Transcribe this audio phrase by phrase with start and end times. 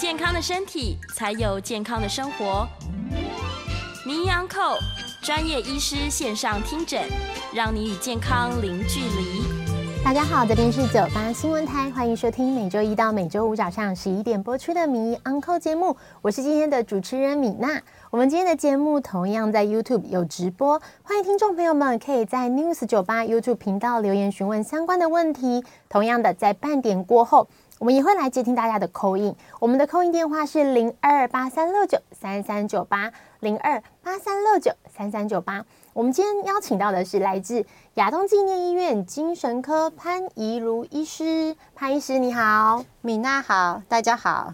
[0.00, 2.66] 健康的身体，才有健康的生活。
[4.06, 4.78] 名医安扣
[5.20, 7.02] 专业医师线上听诊，
[7.52, 9.42] 让你与健康零距离。
[10.02, 15.94] 大家好，这边是九八新闻台，欢迎收听每周一到每周五早上十一点播出的名医安扣节目。
[16.22, 17.82] 我是今天的主持人米娜。
[18.10, 25.62] 我们今天的节目同样在 YouTube 有直播，欢迎听众朋友们可以在 News 九八 YouTube 频道留言询问相关的问题。
[25.90, 27.46] 同样的，在半点过后。
[27.80, 35.64] 我们也会来接听大家的 call in，我们的 call in 电话是零二八三六九三三九八零二八三六九三三九八。
[35.94, 37.64] 我们今天邀请到的是来自
[37.94, 44.52] 亚东纪念医院精神科潘怡如医师，潘医师你好，米娜好，大家好。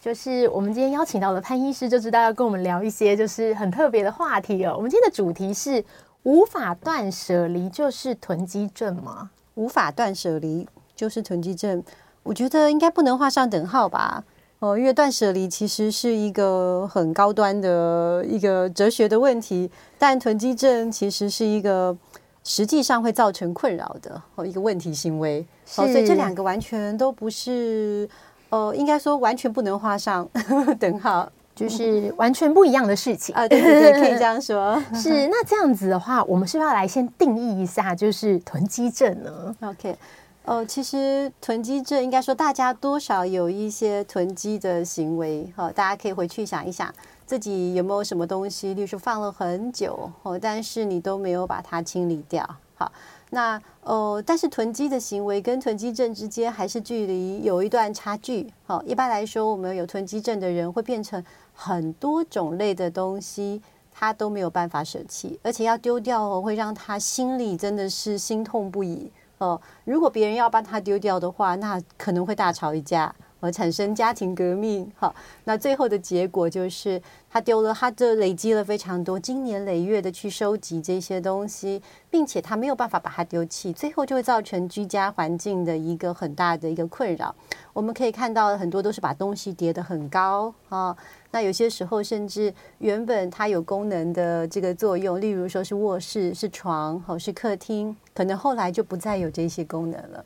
[0.00, 4.74] 就是我们今天邀请到的潘医师，就知道要跟我们聊一些就是很特别的话题哦。
[4.76, 5.84] 我们今天的主题是
[6.22, 9.30] 无法断舍离，就是囤积症吗？
[9.56, 11.82] 无法断舍离就是囤积症。
[12.24, 14.24] 我觉得应该不能画上等号吧，
[14.58, 21.96] 哦，因为断舍离其实是一个很高端的一个哲学的问题，但囤积症其实是一个
[22.42, 28.08] 实际上会造成困扰的哦一个问题行为，哦，所以这两个完全都不是，
[28.48, 30.26] 呃，应该说完全不能画上
[30.80, 34.82] 等号，就是完全不一样的事情啊，对对对，可以这样说。
[34.96, 39.94] 是，那这样子的话，我们是不是要来先定义一下，就是囤积症呢？OK。
[40.44, 46.92] 哦，其实囤积症应该说大家多少有一些囤积的行为，哈，大家可以回去想一想，
[47.24, 52.92] 自己有没有什么东西，例如说放了很久，哦，但是你都没有把它清理掉，好，
[53.30, 69.10] 那呃，但是囤积的行为跟囤积症之间还是距离有一段差距，好，一般来说，我们有囤积症的人会变成很多种类的东西，他都没有办法舍弃，而且要丢掉哦，会让他心里真的是心痛不已。
[69.44, 74.90] 哦，如果别人要把它丢掉的话，那可能会大吵一架，而产生家庭革命。
[74.96, 87.34] 好，那最后的结果就是他丢了，他就累积了非常多，经年累月的去收集这些东西，并且他没有办法把它丢弃，最后就会造成居家环境的一个很大的一个困扰。
[87.74, 90.96] 我们可以看到很多都是把东西叠得很高啊。
[91.34, 100.24] 那有些时候，甚至原本它有功能的这个作用，例如说是卧室、是床、哦是客厅，可能后来就不再有这些功能了。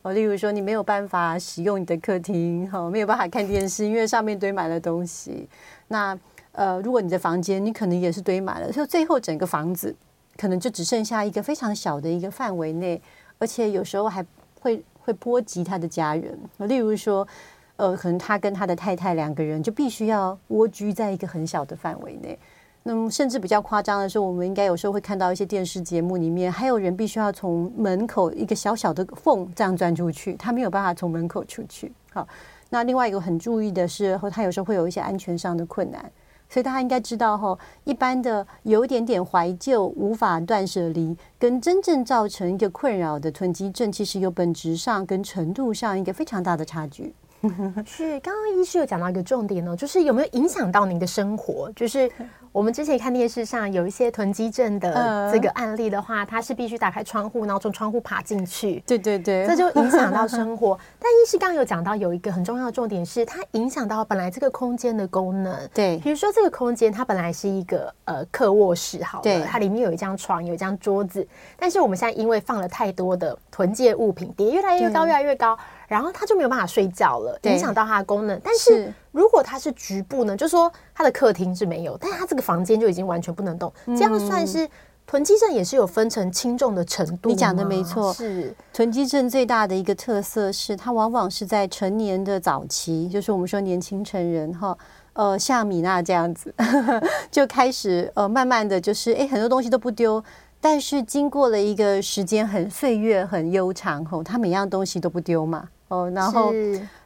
[0.00, 5.46] 哦，例如说你没有办法使用你的客厅，哈，没有办法看电视，因为上面堆满了东西。
[5.88, 6.18] 那
[6.52, 9.94] 呃，如果你的房间，你可能也是堆满了，就最后整个房子
[10.38, 12.98] 可能就只剩下一个非常小的一个范围内，
[13.38, 14.24] 而且有时候还
[14.62, 16.38] 会会波及他的家人。
[16.60, 17.28] 例如说。
[17.76, 22.38] 呃，可能他跟他的太太两个人就必须要蜗居在一个很小的范围内。
[22.82, 31.92] 那么，甚至比较夸张的是，我们应该有时候会看到一些电视节目里面，还有人必须要从门口一个小小的缝这样钻出去，他没有办法从门口出去。
[32.12, 32.26] 好，
[32.70, 36.10] 那另外一个很注意的是，他有时候会有一些安全上的困难。
[36.48, 47.12] 所以大家应该知道，哈，一般的有一点点怀旧、无法断舍离，跟真正造成一个困扰的囤积症，其实有本质上跟程度上一个非常大的差距。
[47.86, 51.70] 是，刚刚医师有讲到一个重点哦，就是有没有影响到您的生活？
[51.76, 52.10] 就是
[52.50, 58.82] 我们之前看电视上有一些囤积症的这个案例的话，他是必须打开窗户，然后从窗户爬进去。
[58.86, 60.78] 对对对，这就影响到生活。
[60.98, 65.54] 但医师刚刚有讲到有一个很重要的重点是，它影响到本来这个空间的功能。
[65.74, 71.26] 对，比如说这个空间它本来是一个呃客卧室，好了，它里面有一张床，有一张桌子，
[71.58, 75.56] 但是我们现在因为放了太多的囤积物品，叠越来越高，越来越高。
[75.88, 78.40] 然后他就没有办法睡觉了，影响到他的功能。
[78.42, 84.68] 但是如果他是局部呢，就是说他的客厅是没有，但是他这个房间就已经完全不能动，这样算是
[85.06, 87.28] 囤积症也是有分成轻重的程度。
[87.28, 94.76] 你讲的没错，是囤积症最大的一个特色是，它往往是在成年的早期，就是我们说年轻成人哈，
[95.12, 96.52] 呃，像米娜这样子，
[97.30, 100.22] 就开始呃，慢慢的就是哎，很多东西都不丢。
[100.58, 105.68] 但是经过了一个时间很岁月很悠长后，他每样东西都不丢嘛。
[105.88, 106.52] 哦，然后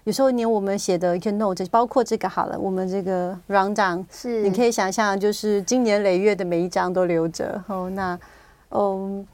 [0.05, 7.63] 有时候连我们写的一个 note，包括这个好了，我们这个 rundown，是你可以想象，就是经年累月的每一张都留着。
[7.67, 8.19] 哦，那
[8.71, 9.27] 嗯，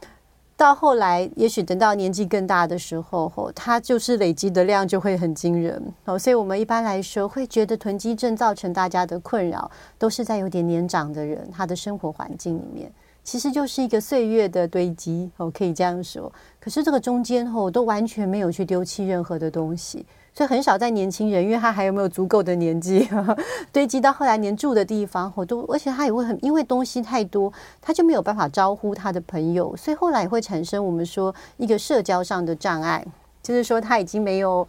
[0.56, 5.80] 到后来，也许等到年纪更大的时候，哦，它就是累积的量就会很惊人。
[6.06, 12.90] 哦，所以我们一般来说会觉得囤积症造成大家的困扰，都是在有点年长的人他的生活环境里面。
[13.22, 16.32] 其实就是一个岁月的堆积，哦，可以这样说。
[16.66, 20.04] 可是这个中间吼，都完全没有去丢弃任何的东西，
[20.34, 23.08] 所以很少在年轻人，因为他还有没有足够的年纪，
[23.70, 33.06] 堆积到后来连住的地方，吼，都而且他也会很，因为东西太多，他就没有办法招呼他的朋友，所以后来也会产生我们说一个社交上的障碍，
[33.44, 34.66] 就是说他已经没有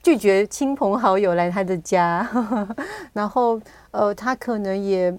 [0.00, 2.30] 拒绝亲朋好友来他的家，
[3.12, 3.60] 然后
[3.90, 5.12] 呃，他可能也。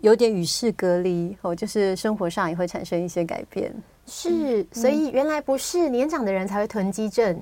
[0.00, 3.74] 有点与世隔离，哦，就是生活上也会产生一些改变。
[4.08, 7.38] 是，所以原来不是年长的人才会囤积症，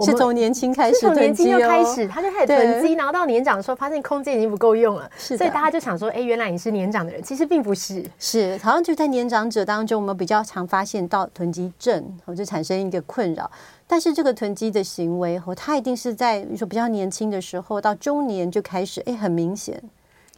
[0.00, 13.50] 是从年轻开始，从年轻就开始，他就开始囤积，然后到年长的时候发现空间已经不够用了，是，所以大家就想说，哎，原来你是年长的人，其实并不是，是，好像就在年长者当中，我们比较常发现到囤积症，我，就产生一个困扰。
[13.86, 19.82] 但是这个囤积的行为，哦，他一定是在你说比较年轻的时候到中年就开始，哎，很明显，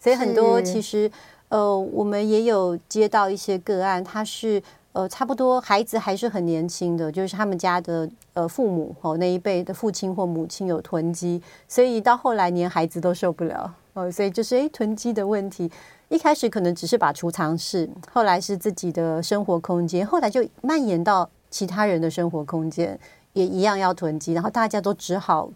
[0.00, 1.11] 所以很多其实。
[1.49, 15.70] 呃，我们也有接到一些个案，他是呃差不多孩子还是很年轻的，就是他们家的呃父母哦那一辈的父亲或母亲有囤积，所以到后来连孩子都受不了哦，所以就是诶囤积的问题，
[16.08, 22.98] 一开始可能只是把储藏室，后来是自己的生活空间，后来就蔓延到其他人的生活空间，
[23.32, 25.50] 也一样要囤积，然后大家都只好。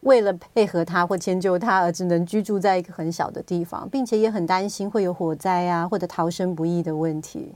[0.00, 7.54] 为了配合他或迁就他而只能居住在一个很小的地方，并且也很担心会有火灾啊或者逃生不易的问题。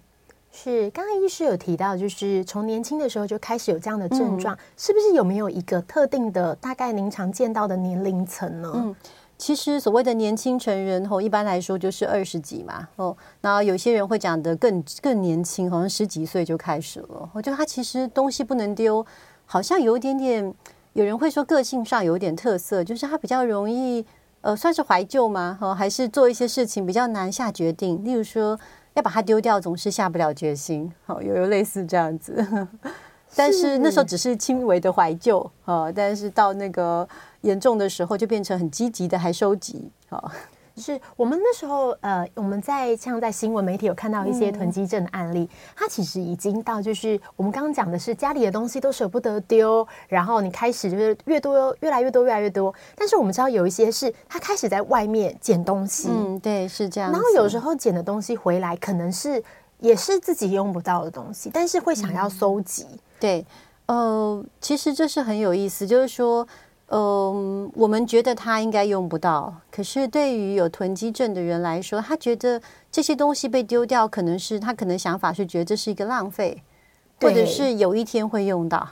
[0.57, 8.73] 是，刚刚医师有提到，就是从年轻的时候就开始有这样的症状，嗯、是不是有没有一个特定的大概您常见到的年龄层呢？
[8.75, 8.97] 嗯，
[9.37, 17.29] 其实所谓的年轻成人吼，一般来说就是二十几嘛哦，然后有些人会讲的更更年轻，好像十几岁就开始了。
[17.35, 19.05] 我觉得他其实东西不能丢，
[19.45, 20.55] 好像有一点点。
[20.95, 24.03] 有人会说个性上有点特色，就是他比较容易，
[24.41, 25.59] 呃，算是怀旧吗？
[25.61, 28.59] 哦，还是做一些事情比较难下决定，例如说
[28.97, 30.91] 要把它丢掉，总是下不了决心。
[31.05, 32.45] 好，有有类似这样子，
[33.37, 37.07] 但是那时候只是轻微的怀旧，哦，但是到那个
[37.43, 40.33] 严重的时候就变成很积极的，还收集，好。
[40.83, 57.11] 是我们那时候，呃，我们在像在新闻媒体有看到一些囤积症的案例，嗯、它其实已经到就是我们刚刚讲的是家里的东西都舍不得丢，然后你开始就是越多越来越多越来越多，但是我们知道有一些是他开始在外面捡东西，嗯，对，是这样。
[57.11, 59.43] 然后有时候捡的东西回来，可能是
[59.79, 62.87] 也是自己用不到的东西，但是会想要搜集。
[62.91, 63.47] 嗯、对，
[63.87, 66.47] 呃，其实这是很有意思，就是说。
[66.89, 72.63] 嗯，我们觉得他应该用不到，可是对于有囤积症的人来说，他觉得
[72.93, 76.63] 这些东西被丢掉，可能是他可能想法是觉得这是一个浪费，
[77.21, 78.89] 或者是有一天会用到，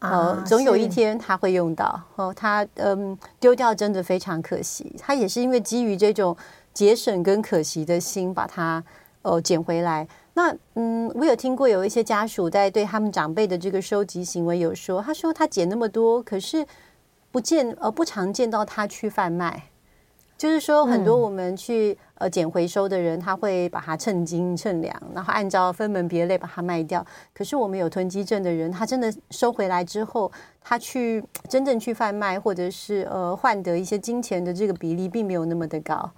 [0.00, 2.02] 呃，总有一天他会用到。
[2.16, 4.92] 哦，他嗯，丢掉真的非常可惜。
[4.98, 6.36] 他也是因为基于这种
[6.74, 8.82] 节省跟可惜的心，把它
[9.22, 10.04] 呃捡回来。
[10.34, 16.66] 那嗯，我有听过有一些家属在对他们长辈的这个收集行为有说，他说他捡那么多，可是。
[17.30, 19.64] 不见呃不常见到他去贩卖，
[20.36, 27.04] 就是说很多我们去呃捡回收的人，他会把它称斤称两，然后按照分门别类把它卖掉。
[27.32, 36.10] 可是我们有囤积症的人，他真的收回来之后，他去真正去贩卖或者是呃换得一些金钱的这个比例，并没有那么的高。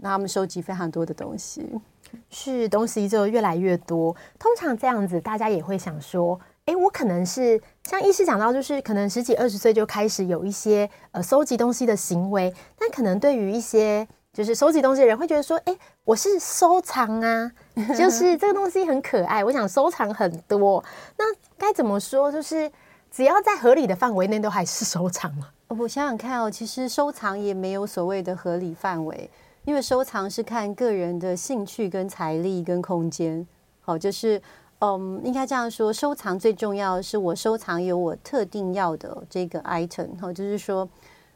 [0.00, 1.68] 那他们收集非常多的东西，
[2.30, 4.16] 是东西就越来越多。
[4.38, 6.40] 通常这样子，大家也会想说。
[6.66, 17.52] 哎，我可能是像医师讲到，就是可能十几二十岁就开始有一些呃收集东西的行为，但可能对于一些就是收集东西的人会觉得说，哎，我是收藏啊，
[17.96, 20.84] 就是 这个东西很可爱，我想收藏很多。
[21.16, 21.24] 那
[21.56, 22.32] 该怎么说？
[22.32, 22.68] 就是
[23.12, 25.50] 只要在合理的范围内，都还是收藏吗？
[25.68, 29.30] 我想想看哦，其实收藏也没有所谓的合理范围，
[29.64, 33.46] 因为收藏是看个人的兴趣跟财力跟空间。
[33.80, 34.42] 好，就是。
[34.80, 40.86] 嗯，应该这样说，收藏最重要是我收藏有我特定要的这个 item，哈，就是说，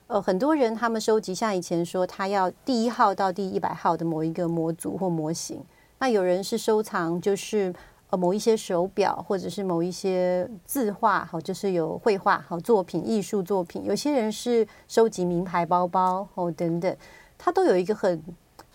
[0.08, 5.64] 呃，很多人他们收集像以前说他要第一号到第一百号的某一个模组或模型，
[5.98, 7.74] 那有人是收藏就是
[8.10, 16.94] 呃某一些手表或者是某一些字画，好，就是有绘画好作品、艺术作品，有些人是收集名牌包包哦等等，
[17.38, 18.22] 他都有一个很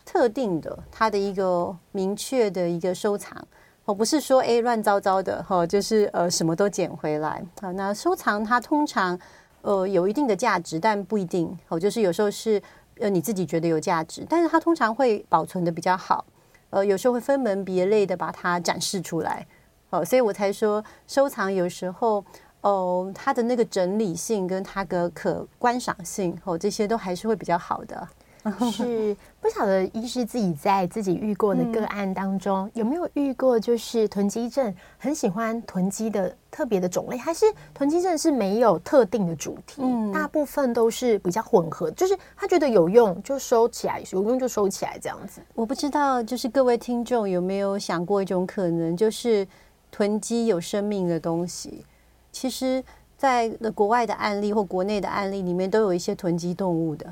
[0.04, 3.48] 特定的他的一个明确的一个收藏。
[3.86, 7.44] 哦，不是说哎乱糟糟的哈，就是呃什么都捡回来。
[7.62, 9.18] 啊，那收藏它通常
[9.62, 11.56] 呃有一定的价值，但不一定。
[11.70, 12.62] 哦，就是有时候是
[13.00, 16.26] 呃你自己觉得有价值，但是它通常会保存的比较好。
[16.72, 19.46] 呃，有时候会分门别类的把它展示出来。
[19.92, 22.26] 哦，所以我才说收藏有时候
[22.62, 28.08] 哦，它的那个整理性跟它的可观赏性哦，这些都还是会比较好的。
[28.72, 45.42] 是不晓得医师自己在自己遇过的个案当中，嗯、有没有遇过就是囤积症很喜欢囤积的特别的种类，还是囤积症是没有特定的主题，嗯、大部分都是比较混合，就是他觉得有用就收起来，有用就收起来这样子。
[45.56, 49.48] 我不知道，就是各位听众有没有想过一种可能，就是
[49.92, 51.84] 囤积有生命的东西。
[52.32, 52.84] 其实，
[53.18, 57.12] 在国外的案例或国内的案例里面，都有一些囤积动物的。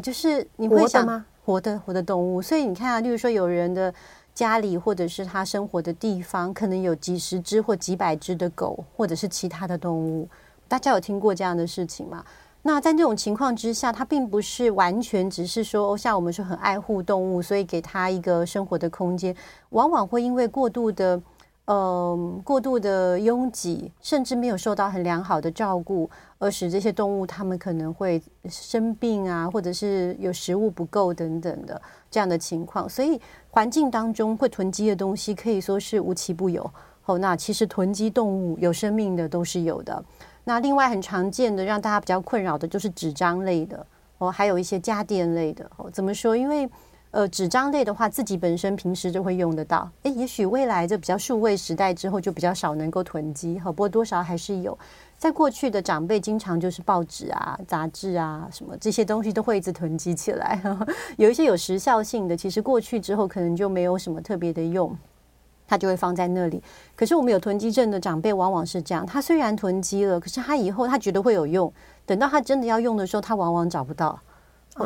[0.00, 1.24] 就是你会想吗？
[1.44, 3.92] 活的活的动物，所以你看啊，例如说有人的
[4.34, 10.28] 家里或者是他生活的地方，可能有几十只或几百只的狗，或者是其他的动物。
[10.68, 12.24] 大家有听过这样的事情吗？
[12.62, 19.34] 那在这种情况之下，它并不是完全只是说，像我们说很爱护动物，所以给它一个生活的空间，
[19.70, 21.20] 往往会因为过度的。
[21.66, 26.08] 嗯，过度的拥挤，甚至没有受到很良好的照顾，
[26.38, 32.88] 而使这些动物它们可能会生病啊，或者是有食物不够等等的这样的情况。
[32.88, 33.20] 所以
[33.50, 36.70] 环境当中会囤积的东西可以说是无奇不有。
[37.06, 40.04] 哦，那其实囤积动物有生命的都是有的。
[40.44, 43.84] 那另外很常见的让大家比较困扰的就是纸张类的
[44.18, 45.90] 哦，还有一些家电类的哦。
[45.92, 46.36] 怎么说？
[46.36, 46.68] 因为
[47.16, 49.90] 呃，纸张类的话，自己本身平时就会用得到。
[50.02, 53.58] 诶，也许未来就比较数位时代之后，就比较少能够囤积。
[53.58, 54.78] 好，不过多少还是有。
[55.16, 60.60] 在过去的长辈，经常就是报纸啊、杂志啊什么这些东西都会一直囤积起来。
[61.16, 64.94] 有一些有时效性的，其实过去之后可能就没有什么特别的用，
[65.66, 66.62] 它就会放在那里。
[66.94, 71.72] 可是我们有囤积症的长辈，往往是这样：他虽然囤积了，可是他以后他觉得会有用，
[72.04, 74.20] 等到他真的要用的时候，他往往找不到。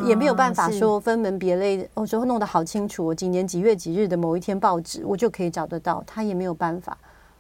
[0.04, 6.02] 也没有办法说分门别类，我说弄得好清楚，我几年几月几日的某一天报纸，我就可以找得到。
[6.06, 6.97] 他也没有办法。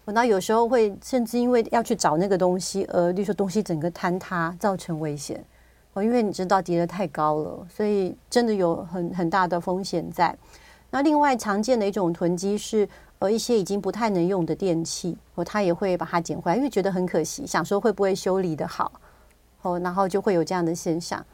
[0.06, 5.44] 那有时候会甚至因为要去找那个东西，而例如说东西整个坍塌，造成危险。
[5.92, 10.36] 哦，因为你知道叠得太高了，所以真的有很很大的风险在。
[10.90, 12.88] 那另外常见的一种囤积是，
[13.20, 18.90] 呃，一些已经不太能用的电器，哦，他也会把它捡回来，因为觉得很可惜，想说会不会修理的好，
[19.62, 21.24] 哦，然后就会有这样的现象。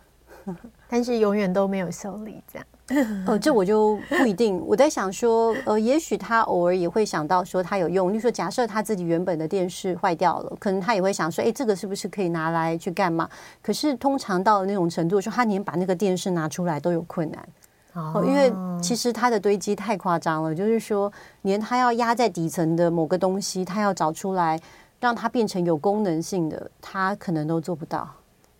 [0.88, 4.64] 但是永远都没有修理，这样哦，这我就不一定。
[4.64, 8.10] 我在想说，呃，也许他偶尔也会想到说他有用。
[8.10, 13.28] 例如说，假设他自己原本的电视坏掉了，可能他也会想说，哎，这个是不是可以拿来去干嘛？
[13.60, 17.48] 可是通常到了那种程度，说他连把那个电视拿出来都有困难
[17.94, 21.12] 哦，因为其实它的堆积太夸张了，就是说，
[21.42, 24.60] 连他要压在底层的某个东西，他要找出来
[25.00, 28.08] 让它变成有功能性的，他可能都做不到。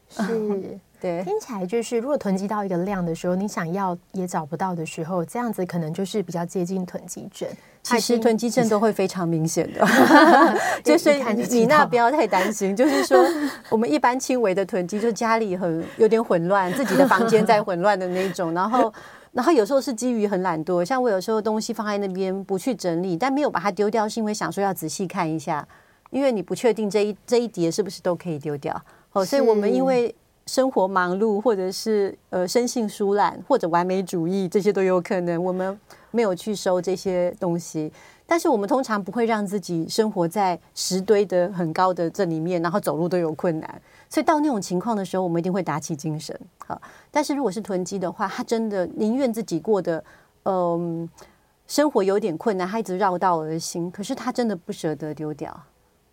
[0.09, 0.81] 是。
[0.99, 7.49] 对，听起来就是，如果囤积到一个量的时候，你想要也找不到的时候，这样子可能就是比较接近囤积症。
[7.83, 9.87] 其实囤积症都会非常明显的，
[10.83, 11.15] 就是
[11.51, 12.75] 你那不要太担心。
[12.75, 13.25] 就是说，
[13.69, 18.53] 我们一般轻微的囤积，就家里很有点混乱，自己的房间在混乱的那种。
[18.55, 18.93] 然后，
[19.31, 25.69] 然后有时候是基于很懒惰，像我有时候东西放在那边不去整理，但没有把它丢掉，是因为想说要仔细看一下，
[26.11, 28.83] 因为你不确定这一这一叠是不是都可以丢掉。
[29.13, 30.13] 哦，所以我们因为。
[30.47, 35.43] 生活忙碌，或者是呃生性疏懒，或者完美主义，这些都有可能。
[35.43, 35.79] 我们
[36.13, 37.93] 没有去收这些东西，
[38.27, 43.83] 但是我们通常不会让自己生活在石堆的很高的这里面，然后走路都有困难。
[44.09, 46.39] 所以到那种情况的时候，我们一定会打起精神。
[46.59, 50.03] 好，但是如果是囤积的话，他真的宁愿自己过得
[50.45, 51.09] 嗯
[51.67, 55.61] 生活有点困难，他一直绕道而行，可是他真的不舍得丢掉。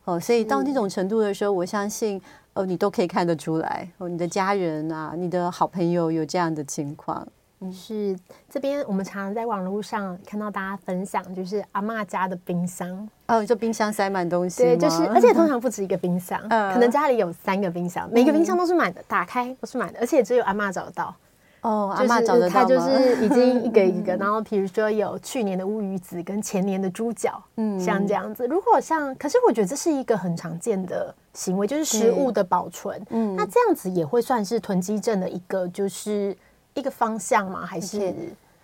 [0.06, 2.20] 哦，所以到那种程度的时候，我相信。
[2.53, 7.27] 哦，你都可以看得出来哦，你的家人啊，你的好朋友有这样的情况。
[7.62, 8.15] 嗯，是
[8.50, 13.10] 这边我们常常在网络上看到大家分享，就是阿嬷家的冰箱。
[13.27, 14.63] 哦，就冰箱塞满东西。
[14.63, 21.15] 对，就是，而且通常不止一个冰箱，嗯，可能家里有三个冰箱，每个冰箱都是满的，打开都是满的，而且只有阿嬷找得到。
[21.62, 28.45] 哦，阿嬷找得到他就是已经一个一个， 然后比如说有去年的乌鱼子跟前年的猪脚，嗯，像这样子。
[28.48, 33.02] 如果像，可是我觉得这是一个很常见的行为，就是食物的保存。
[33.10, 36.36] 嗯，那这样子也会算是囤积症的一个，就是
[36.74, 37.66] 一个方向吗？
[37.66, 38.13] 还是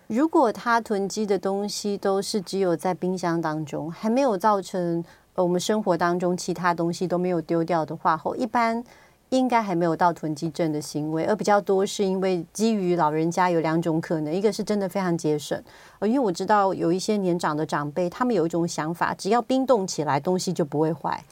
[0.06, 8.82] 如果他囤积的东西都是只有在冰箱当中，还没有造成呃我们生活当中其他东西都没有丢掉的话，后一般。
[9.30, 15.56] 应该还没有到囤积症的行为，而比较多是因为基于老人家有两种可能，一个是真的非常节省，
[16.00, 21.22] 呃，因为我知道有一些年长的长辈，他们有一种想法，只要冰冻起来，东西就不会坏，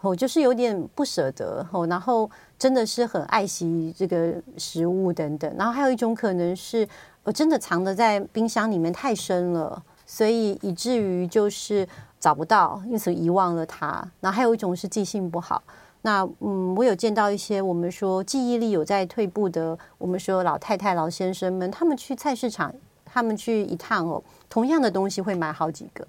[0.00, 6.88] 哦，就是有点不舍得，哦，然后真的是很爱惜这个食物等等，然后还有一种可能是，
[7.24, 11.86] 呃，真的藏得在冰箱里面太深了，所以以至于就是
[12.20, 15.62] 找不到，因此遗忘了它，然后还有一种是记性不好。
[16.02, 22.72] 那嗯，我有见到一些我们说记忆力有在退步的，我们说老太太、老先生们，他们去菜市场，
[23.04, 26.06] 他们去一趟哦，同样的东西会买好几个，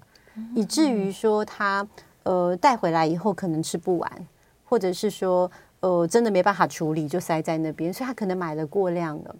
[0.54, 1.84] 以至于说他
[2.22, 4.26] 呃带回来以后可能吃不完，
[4.64, 5.50] 或者是说
[5.80, 9.34] 呃真的没办法处理就塞在那边，所以他可能买了过量的。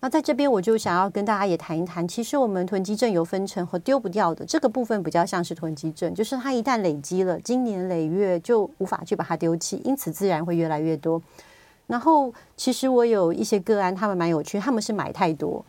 [0.00, 2.06] 那在这边，我就想要跟大家也谈一谈。
[2.06, 11.22] 其实我们囤积症有分成和丢不掉的这个部分，比较像是囤积症，就是它一旦累积了，经年累月就无法去把它丢弃，因此自然会越来越多。
[11.86, 15.64] 然后，其实我有一些个案，他们蛮有趣，他们是买太多，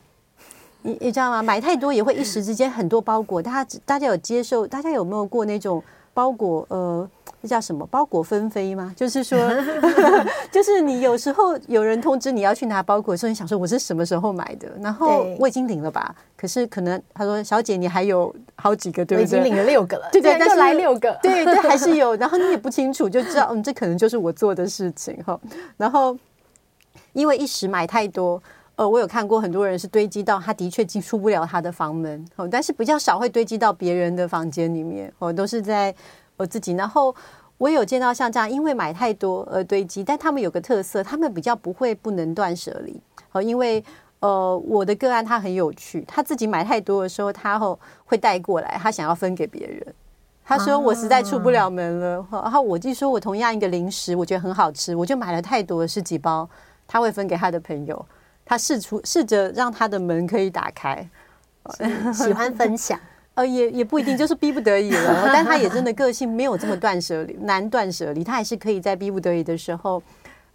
[0.81, 1.41] 你你知道吗？
[1.41, 3.41] 买太多也会一时之间很多包裹。
[3.41, 4.67] 大家大家有接受？
[4.67, 5.81] 大家有没有过那种
[6.15, 6.65] 包裹？
[6.69, 7.07] 呃。
[7.45, 8.91] 叫什么包裹纷飞吗？
[8.97, 9.37] 就是说
[10.51, 14.67] 就是你有时候有人通知你要去拿包裹的时候，你想说我是什么时候买的？
[14.81, 16.15] 然后我已经领了吧？
[16.35, 19.39] 可是可能他说小姐你还有好几个，对不对？
[19.39, 22.15] 我已经领了六个了，对对，但是来六个，对对，还是有。
[22.17, 25.39] 然后你也不清楚，就知道嗯，这可能就是我做的事情哈。
[25.77, 26.17] 然后
[27.13, 28.41] 因为一时买太多，
[28.75, 35.93] 呃，我有看过很多人是堆积到他的确进出不了他的房门，哦，但是比较少会堆积到别人的房间里面，哦，都是在。
[36.37, 37.15] 我自己，然后
[37.57, 42.99] 我有见到像这样，因为买太多而堆积，但他们有个特色，他们比较不会不能断舍离。
[43.31, 43.81] 哦，因为
[44.19, 49.95] 呃，我的个案他很有趣，他自己买太多的时候，他后会带过来，他想要分给别人。
[50.43, 56.49] 他说我实在出不了门了，然后我就说我同样一个零食，我觉得很好吃，我就买了太多十几包，
[56.85, 58.05] 他会分给他的朋友，
[58.45, 61.09] 他试出试着让他的门可以打开，
[62.13, 62.99] 喜欢分享。
[63.35, 65.27] 呃，也也不一定，就是逼不得已了。
[65.33, 70.01] 但他也真的个性没有这么断舍离，难断舍离，他还是可以在逼不得已的时候，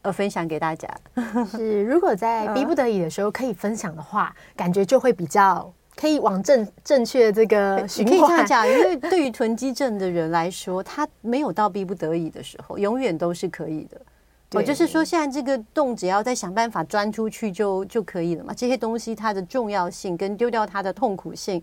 [0.00, 0.88] 呃，分享给大家。
[1.50, 8.17] 是，如果在逼不得已的时候可以分享的话，感觉就会比较可以往正正确这个循环。
[8.19, 14.00] 可以这样讲，因为对于囤积症的人来说，他没有到逼不得已的时候，永远都是可以的。
[14.52, 18.52] 我就是说，现在这个洞只要再想办法钻出去就就可以了嘛。
[18.52, 21.63] 这些东西它的重要性跟丢掉它的痛苦性。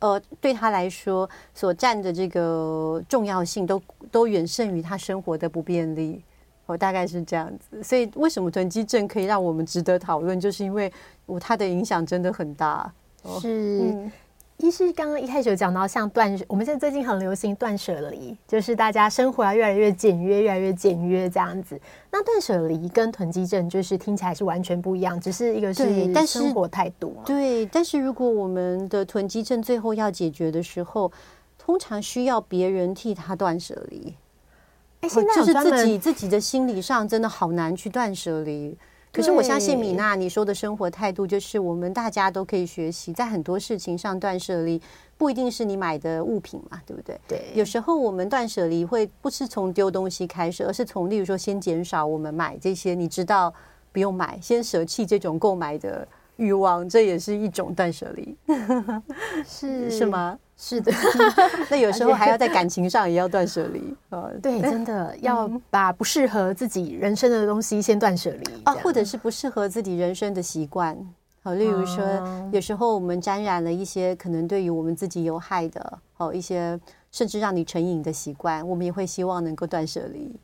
[0.00, 6.22] 呃，对他来说，所占的这个重要性都都远胜于他生活的不便利。
[6.66, 10.92] 我大概是这样子，所以为什么囤积症可以让我们值得讨论，就是因为
[11.26, 12.92] 我它的影响真的很大。
[13.40, 13.80] 是。
[13.90, 14.12] 嗯
[14.58, 21.80] 医师刚刚一开始有讲到，像断，我们现在最近很流行断舍离，就是大家生活要越来越简约，越来越简约这样子。
[22.10, 27.16] 那断舍离跟囤积症就是听起来是完全不一样，只是一个是生活态度。
[27.24, 31.10] 对，但是如果我们的囤积症最后要解决的时候，
[31.56, 34.12] 通常需要别人替他断舍离。
[35.02, 38.76] 哎，现在就是自己自己的心理上真的好难去断舍离。
[39.18, 44.80] 可是我相信米娜你说的生活态度，就是我们大家都可以学习，在很多事情上断舍离，
[45.16, 47.20] 不一定是你买的物品嘛，对不对？
[47.26, 47.50] 对。
[47.52, 53.52] 有时候我们断舍离会不是从丢东西开始，而是从例如说先减少我们买这些，你知道
[53.90, 58.36] 不用买，先舍弃这种购买的欲望，这也是一种断舍离，
[59.44, 60.38] 是 是吗？
[60.60, 60.92] 是的，
[61.70, 64.28] 那有时候还要在感情上也要断舍离 啊。
[64.42, 70.98] 对，真的要把不适合自己人生的东西先断舍离啊，或者是不适合自己人生的习惯。
[71.44, 72.04] 好，例如说，
[72.50, 76.78] 有时候我们沾染了一些可能对于我们自己有害的，哦，一些
[77.12, 80.36] 甚至让你成瘾的习惯，我们也会希望能够断舍离，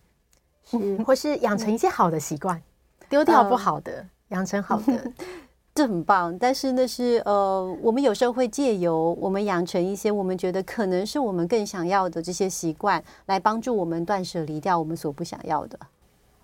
[0.64, 2.62] 是，或是养成一些好的习惯，
[3.09, 5.12] 丢掉不好的，养成好的。
[5.74, 15.76] 这很棒，但是那是呃，我们有时候会借由我们养成一些我们觉得可能是我们更想要的这些习惯，来帮助我们断舍离掉我们所不想要的。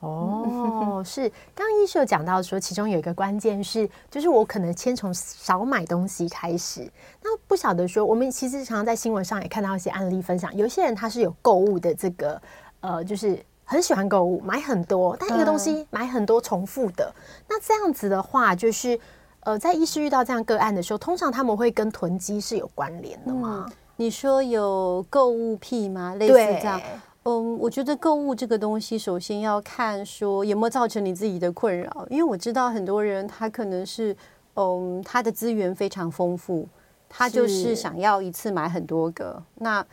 [0.01, 6.91] 哦，是，刚刚医师有讲到说，其中有一个关键是，就是我可能先从少买东西开始。
[7.23, 12.43] 那不晓得说，我们其实常常在新闻上也看到一些案例分享，有些人他是有购物的这个
[12.81, 17.15] 呃，就是很喜欢购物，买很多，但一个东西买很多重复的。
[17.15, 18.99] 嗯、那这样子的话，就是。
[19.41, 23.65] 呃，在医师遇到这样个案的时候，通常他们会跟囤积是有关联的吗？
[23.67, 26.15] 嗯，你说有购物癖吗？
[26.17, 26.81] 类似这样。
[27.23, 32.07] 嗯，我觉得购物这个东西，首先要看说有没有造成你自己的困扰。
[32.09, 34.17] 因为我知道很多人他可能是，
[34.55, 36.67] 嗯，他的资源非常丰富，
[37.09, 39.43] 他就是想要一次买很多个。
[39.57, 39.85] 那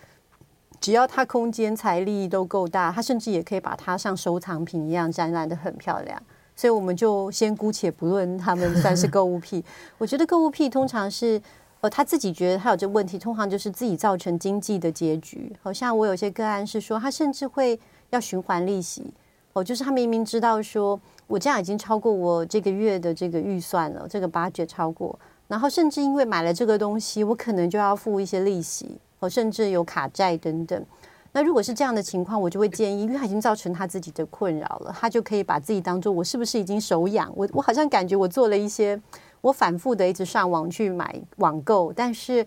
[0.79, 6.21] 只要他空间财力都够大，他甚至也可以把它像收藏品一样展览的很漂亮。
[6.57, 9.63] 所以我们就先姑且不论他们算是购物癖。
[9.97, 11.41] 我觉得购物癖通常是，
[11.79, 15.55] 呃，他自己觉得他有这问题，通常就是自己造成经济的结局。
[15.61, 19.13] 好像我有些个案是说，他甚至会要循环利息。
[19.53, 25.17] 哦，就是他明明知道说，我这样已经超过我这个月的这个预算了，这个 budget 超过，
[25.47, 30.85] 然后甚至因为买了这个东西，我可能就要付一些利息，哦，甚至有卡债等等。
[31.33, 37.31] 那如果是这样的情况，我就会建议，因为他已经造成他自己的困扰了，他就可以把自己当做我是不是已经手痒？
[37.35, 38.99] 我我好像感觉我做了一些，
[39.41, 42.43] 我反复的一直上网去买网购，但是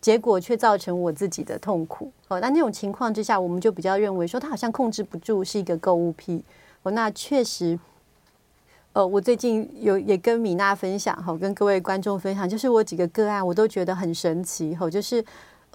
[0.00, 2.12] 结果却造成我自己的痛苦。
[2.28, 6.44] 哦，那那种情况之下，我们就比较认为说他好像控制不住，是一个购物癖。
[6.82, 7.78] 哦，那确实，
[8.92, 15.24] 呃，我最近有也跟米娜分享，哈，跟各位观众分享，就是我几个个案，我都觉得很神奇，哈，就是。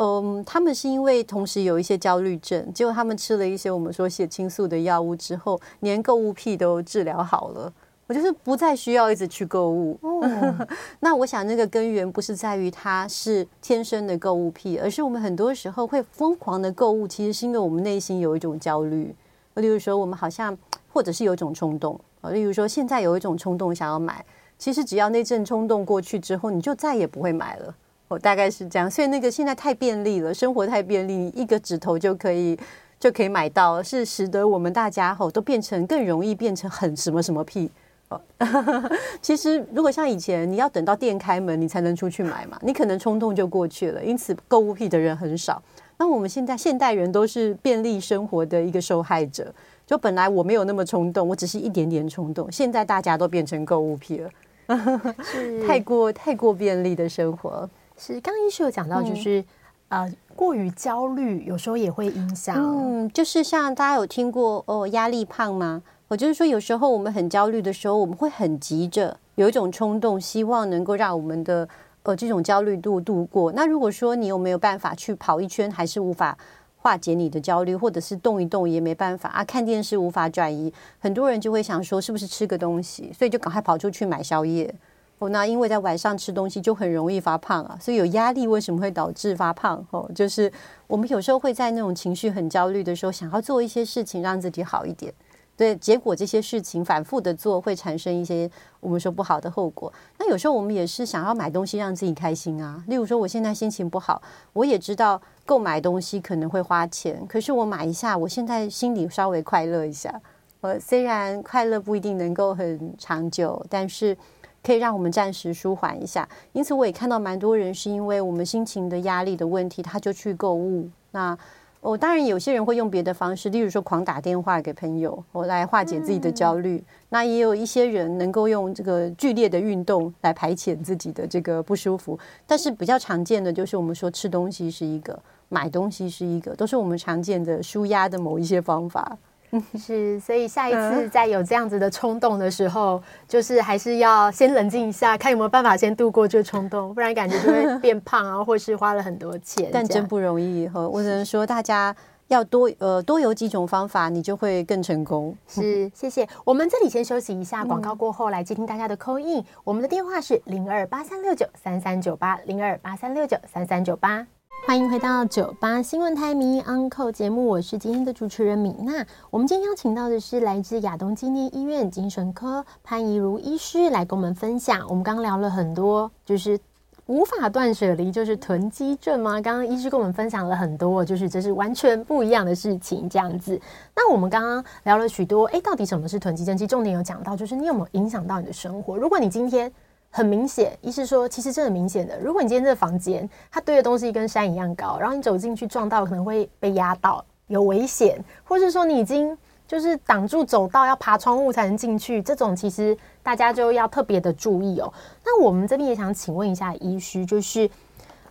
[0.02, 7.72] 嗯，他们是因为同时有一些焦虑症，结果他们吃了一些我们说血清素的药物之后，连购物癖都治疗好了。
[8.08, 10.00] 我就是不再需要一直去购物。
[10.02, 10.56] 哦、
[11.02, 19.14] 那我想那个根源不是在于他是天生的购物癖，而是我们很多时候会疯狂的购物，其实是因为我们内心有一种焦虑。
[19.56, 20.58] 例如说，我们好像
[20.94, 24.26] 或者是有一种冲动啊，例如说现在有一种冲动想要买，
[24.58, 27.76] 其实只要那阵冲动过去之后，你就再也不会买了。
[28.10, 32.58] 我、哦、大概是这样，所以那个现在太便利了，生活太便利，一个指头就可以
[33.00, 37.70] 就可以买到，是使得我们大家吼都变成更容易变成很什么什么癖。
[38.10, 38.20] 哦，
[39.22, 45.62] 其实如果像以前，你要等到店开门你才能出去买嘛，你可能冲动就过去了，因此购物癖的人很少。
[46.00, 49.54] 那我们现在现代人都是便利生活的一个受害者，
[49.86, 54.32] 就本来我没有那么冲动，我只是一点点冲动，现在大家都变成购物癖了，
[55.22, 57.70] 是太过太过便利的生活。
[58.00, 59.42] 是，刚刚医师有讲到，就是、
[59.90, 62.56] 嗯、呃，过于焦虑有时候也会影响。
[62.58, 65.84] 嗯，就是像大家有听过哦，压力胖吗？
[66.08, 71.68] 我就是说，有时候我们很焦虑的时候，我们会很急着有一种冲动，希望能够让我们的
[72.04, 73.52] 呃这种焦虑度度过。
[73.52, 76.38] 那如果说你有没有办法去跑一圈，还是无法
[76.78, 84.74] 化解你的焦虑，或者是动一动也没办法啊，看电视无法转移，很多人就会想说，是不是吃个东西，所以就赶快跑出去买宵夜。
[85.20, 89.86] 哦，那因为在晚上吃东西就很容易发胖啊，所以有压力为什么会导致发胖？
[89.92, 90.50] 哦，就是
[90.88, 95.14] 我们有时候会在那种情绪很焦虑的时候，想要做一些事情让自己好一点，
[95.58, 99.92] 对，结果这些事情反复的做会产生一些我们说不好的后果。
[100.18, 104.22] 那有时候我们也是想要买东西让自己开心啊，例如说我现在心情不好，
[104.54, 110.22] 我也知道购买东西可能会花钱，可是我买一下，我现在心里稍微快乐一下。
[110.62, 114.16] 呃，虽然快乐不一定能够很长久，但是。
[114.64, 120.90] 可以让我们暂时舒缓一下，因此我也看到蛮多人是因为我们心情的压力的问题，他就去购物。
[121.12, 121.38] 那
[121.82, 126.76] 我、哦、当然有些人会用别的方式，例如说狂打电话给朋友，我、哦、来化解自己的焦虑。
[126.76, 132.20] 嗯、那也有一些人能够用这个剧烈的运动来排遣自己的这个不舒服。
[132.46, 135.18] 但是比较常见的就是我们说吃东西是一个，
[135.48, 139.18] 买东西是一个，都是我们常见的舒压的某一些方法。
[139.78, 149.70] 是，所以下一次再有这样子的冲动的时候，就是还是要先冷静一下，看有没有办法先度过这个冲动，不然感觉就会变 胖啊，或是花了很多钱。
[149.74, 151.96] 但真不容易哈，我只能说大家
[152.28, 155.36] 要多呃多有几种方法，你就会更成功。
[155.48, 156.28] 是，谢谢。
[156.46, 159.44] 我们这里先休息一下，广告过后来接听大家的 call in。
[159.64, 164.28] 我们的电话是零二八三六九三三九八零二八三六九三三九八。
[164.66, 169.06] 欢迎回到九八新闻台迷 Uncle 节目，我是今天的主持人米娜。
[169.32, 174.86] 我们今天邀请到的是来自亚东纪念医院精神科潘怡如医师来跟我们分享。
[174.88, 176.60] 我们刚刚聊了很多，就是
[177.08, 179.42] 无法断舍离，就是囤积症吗？
[179.42, 183.60] 刚刚医师跟我们分享了很多，就是这是完全不一样的事情，这样子。
[183.96, 186.56] 那我们刚刚聊了许多，诶，到底什么是囤积症？
[186.56, 188.96] 其实重点有讲到，就是你有没有影响到你的生活？
[188.96, 189.72] 如果你今天
[190.12, 192.20] 很明显，医师说，其实这很明显的。
[192.20, 204.92] 如果你今天这个房间，它堆的东西跟山一样高，然后你走进去撞到，可能会被压到，有危险，或是说你已经就是挡住走道，要爬窗户才能进去，这种其实大家就要特别的注意哦。
[205.24, 207.70] 那我们这边也想请问一下医师，就是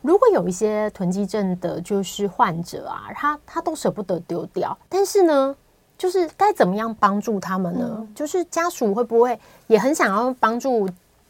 [0.02, 5.54] 如果有一些囤积症的，就是患者啊，他他都舍不得丢掉，但是呢，
[5.96, 7.98] 就是该怎么样帮助他们呢？
[7.98, 9.38] 嗯、就是家属会不会
[9.68, 10.88] 也很想要帮助？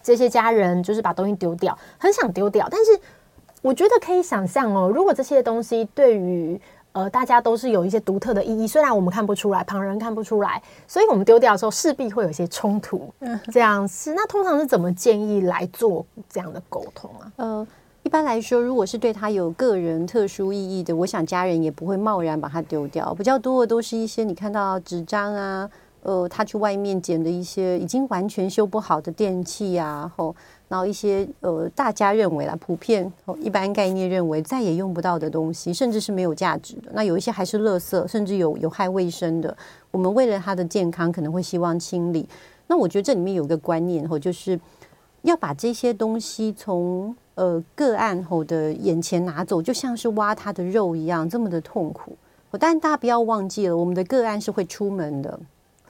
[0.08, 2.98] 这些家人就是把东西丢掉，很想丢掉，但是
[3.60, 6.58] 我觉得可以想象哦，如果这些东西对于
[6.92, 13.12] 呃大家都是有一些独特的意义，虽然我们看不出来，旁人看不出来，所以我们丢掉的时候势必会有一些冲突。
[13.20, 17.32] 嗯，这样是那通常是怎么建议来做这样的沟通啊？
[17.36, 17.66] 呃。
[18.04, 23.12] 一般来说，如果是对他有个人特殊意义的，我想家人也不会贸然把它丢掉。
[23.12, 25.68] 比较多的都是一些你看到纸张啊，
[26.02, 30.34] 呃，他去外面捡的一些已经完全修不好的电器啊，吼
[30.68, 36.90] 然后一些呃，大家认为啦，普遍一般概念认为再也用不到的东西，甚至是没有价值的。
[36.92, 39.56] 那有一些还是垃圾，甚至有有害卫生的。
[39.90, 42.28] 我们为了他的健康，可能会希望清理。
[42.66, 44.58] 那我觉得这里面有一个观念，吼，就是
[45.22, 52.16] 要把这些东西从呃个案后的眼前拿走，就像是挖他的肉一样，这么的痛苦。
[52.58, 55.38] 但大家不要忘记了，我们的个案是会出门的。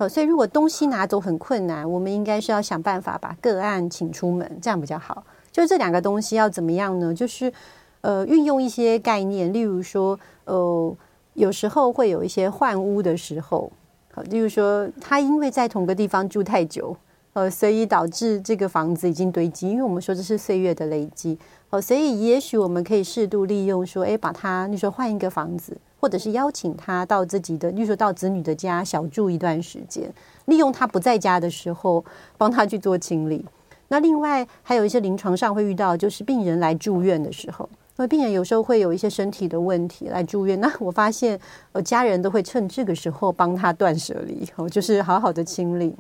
[0.07, 5.25] 所以如果东西拿走很困难，我们应该是要想办法把个案请出门，这样比较好。
[5.51, 7.15] 就这两个东西要怎么样呢？
[7.15, 7.51] 就是
[8.03, 10.95] 呃运用一些概念，例如说呃
[11.33, 13.73] 有时候会有一些换屋的时候。
[14.11, 16.97] 好例如说，他因为在同个地方住太久，
[17.35, 19.69] 呃，所以导致这个房子已经堆积。
[19.69, 21.39] 因为我们说这是岁月的累积，
[21.71, 30.11] 哦，所以也许我们可以适度利用说，诶，把他，你说换一个房子，或者是邀请他到自己的，例如说到子女的家小住一段时间，
[30.47, 32.03] 利用他不在家的时候，
[32.39, 33.45] 帮他去做清理。
[33.89, 37.69] 那另外还有一些临床上会遇到，就是病人来住院的时候。
[37.99, 41.39] 因为病人有时候会有一些身体的问题来住院，那我发现
[41.73, 45.95] 呃家人都会趁这个时候帮他断舍离，哦，就是好好的清理。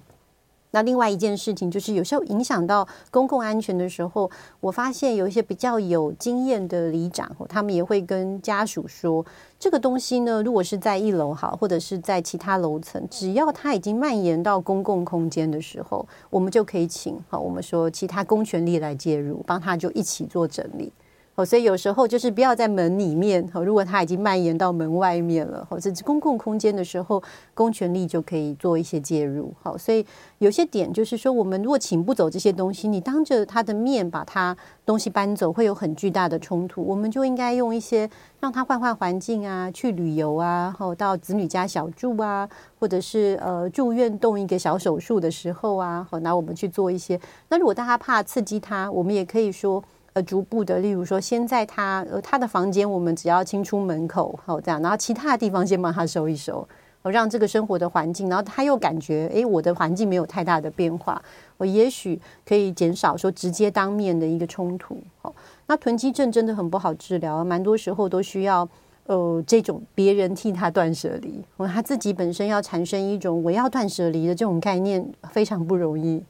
[0.70, 9.24] 那另外一件事情就是有时候影响到公共安全的时候，我发现有一些比较有经验的里长，他们也会跟家属说，
[9.59, 20.92] 这个东西呢，如果是在一楼好，或者是在其他楼层，只要它已经蔓延到公共空间的时候，我们就可以请好，我们说其他公权力来介入，帮他就一起做整理。
[21.38, 27.22] 哦，所以有时候就是不要在门里面，如果它已经蔓延到门外面了，或者公共空间的时候，
[27.55, 29.55] 公权力就可以做一些介入。
[29.62, 30.05] 好，所以
[30.38, 36.83] 有些点就是说，我们如果请不走这些东西，你当着他的面把他东西搬走，会有很巨大的冲突。
[36.83, 42.48] 我们就应该用一些让他换换环境啊，去旅游啊，或到子女家小住啊，
[42.81, 47.20] 或者是呃住院动一个小手术的时候啊，好，那我们去做一些。
[47.48, 49.81] 那如果大家怕刺激他，我们也可以说。
[50.22, 56.66] 逐步的，例如说，先在他呃他的房间，我们只要清出门口，好这样，然后其他的地方先帮他收一收，
[57.02, 61.20] 我让这个生活的环境，然后他又感觉，哎，我的环境没有太大的变化，
[61.57, 64.96] 我也许可以减少说直接当面的一个冲突。
[65.20, 65.35] 好，
[65.66, 68.68] 那囤积症真的很不好治疗，蛮多时候都需要
[69.07, 76.22] 呃这种别人替他断舍离，我他自己本身要产生一种我要断舍离的这种概念，非常不容易。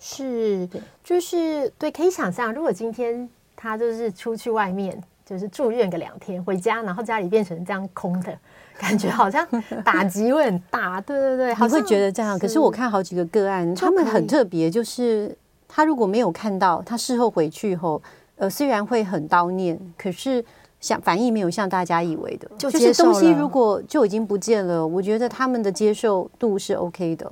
[0.00, 0.68] 是，
[1.02, 8.38] 就是对，可以想象，如果今天他就是出去外面，就是住院个两天，回家，然后家里变成这样空的，
[8.78, 9.44] 感觉好像
[9.84, 11.00] 打击会很大。
[11.00, 12.38] 对对对，你会觉得这样。
[12.38, 18.00] 可是我看好几个个案，他们很特别，就是他如果没有看到，他事后回去后，
[18.36, 20.44] 呃，虽然会很叨念，可是
[20.80, 27.28] 像反应没有像大家以为的，就，就是东西如果就已经不见了，我觉得他们的接受度是 OK 的。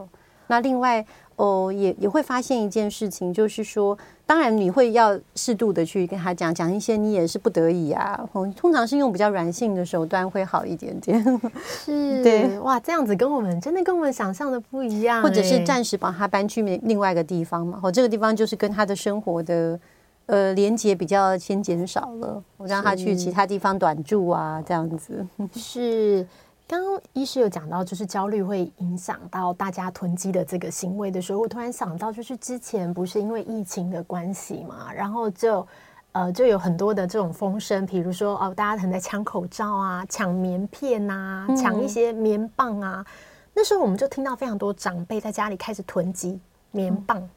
[0.49, 1.07] 那另外。
[1.37, 8.27] 哦，也也会发现一件事情，就是说，当然你会要适度的去跟他讲讲一些，你也是不得已啊。
[8.33, 11.23] 哦，通常是用比较软性的手段会好一点点。
[11.65, 17.79] 是，对，哇，这样子跟我们真的跟我们想象的不一样，或者是暂时把他搬去另另外一个地方嘛。
[17.83, 19.79] 哦，这个地方就是跟他的生活的
[20.25, 26.27] 呃连接比较先减少了，我让他去其他地方短住啊，这样子是。
[26.69, 35.67] 刚刚医师有讲到，就是焦虑会影响到大家囤积的这个行为的时候，我突然想到，就是之前不是因为疫情的关系嘛，然后就
[36.11, 43.13] 呃就有很多的这种风声，比如说哦，大家可能在抢口罩啊、抢棉片啊、抢一些棉棒啊，嗯、
[43.55, 46.41] 那时候我们就听到非常多长辈在家里开始囤积
[46.73, 47.31] 棉棒，嗯、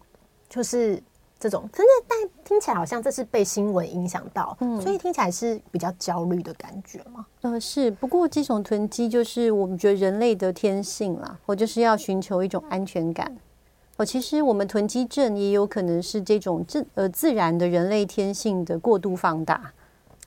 [0.50, 1.02] 就是。
[1.40, 7.26] 这种真的，但听起来好像这是被新闻影响到，嗯，所以听起来是比较焦虑的感觉吗？
[7.42, 7.90] 呃，是。
[7.92, 13.34] 不过这种囤积就是我们觉得人类的天性啦，我就是要寻求一种安全感。
[13.96, 19.72] 哦，其实我们囤积症也有可能是这种自呃自然的人类天性的过度放大。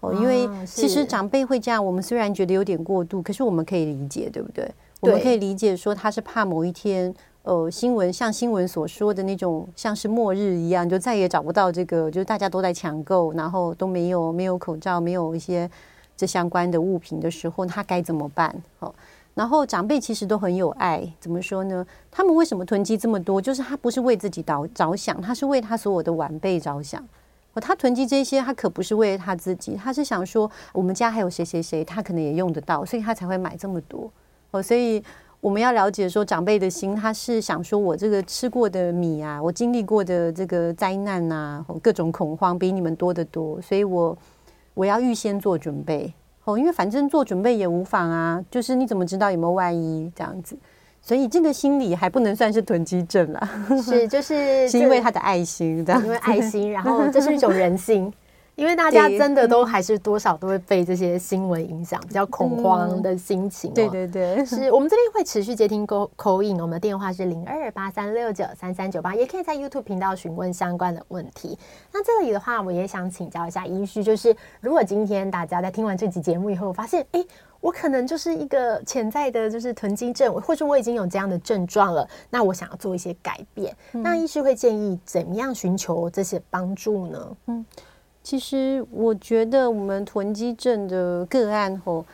[0.00, 4.50] 哦，因为其实长辈会这样，我们虽然觉得有点过度，可是我们可以理解，对不？
[4.52, 4.68] 对，
[5.00, 7.14] 我们可以理解说他是怕某一天。
[7.44, 15.68] 呃，新闻像新闻所说的那种，像是末日一样，就再也找不到这个，就是大家都在抢购，然后都没有没有口罩，没有一些
[16.16, 18.54] 这相关的物品的时候，他该怎么办？
[18.78, 18.94] 哦，
[19.34, 21.84] 然后长辈其实都很有爱，怎么说呢？
[22.12, 23.42] 他们为什么囤积这么多？
[23.42, 27.04] 就是他不是为自己着着想，他是为他所有的晚辈着想。
[27.54, 34.08] 哦，他囤积这些，他可不是为了他自己，他是想说，我们家还有谁谁谁，他可能也用得到，所以他才会买这么多。
[34.52, 35.02] 哦，所以。
[35.42, 44.16] 我们要了解说长辈的心，他是想说我这个吃过的米啊，我经历过的这个灾难啊，各种恐慌比你们多得多，所以我
[44.72, 46.14] 我要预先做准备。
[46.44, 50.56] 哦，因为反正做准备也无妨啊，就是你怎么知道有没有万一这样子，
[51.00, 58.12] 所以这个心理还不能算是囤积症啦，是就是 是因为他的爱心这样，因为爱心，然后这是一种人性。
[58.54, 63.74] 因为大家真的都还是多少都会被这些新闻影响，比较恐慌的心情、哦。
[63.74, 71.58] 对对对，是我们这边会持续接听 call in，我们的电话是零二八三六九三三九八，也可以在 YouTube 频道询问相关的问题。
[71.92, 77.24] 那这里的话，我也想请教一下医师，就是如果今天大家在听完这集节目以后，发现哎，
[77.60, 87.36] 我可能就是一个潜在的，就是囤积症，或者我已经有这样的症状了，那我想要做一些改变，嗯、那医师会建议怎么样寻求这些帮助呢？
[87.46, 87.64] 嗯。
[88.22, 92.04] 其实我觉得我们囤积症的个案吼，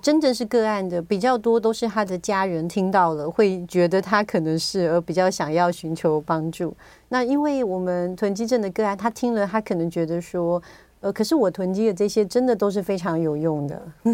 [0.00, 6.72] 真正是个案的比较多，都是他的家人听到了会觉得他可能是，而比较想要寻求帮助。
[7.08, 10.62] 那因为我们囤积症的个案，他听了他可能觉得说，
[11.00, 13.82] 呃，可是我囤积的这些真的都是非常有用的，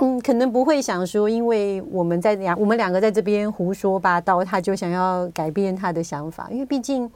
[0.00, 7.08] 嗯，可能不会想说，因为我们在两我们两个在这边胡说八道，他就想要改变他的想法，因为毕竟。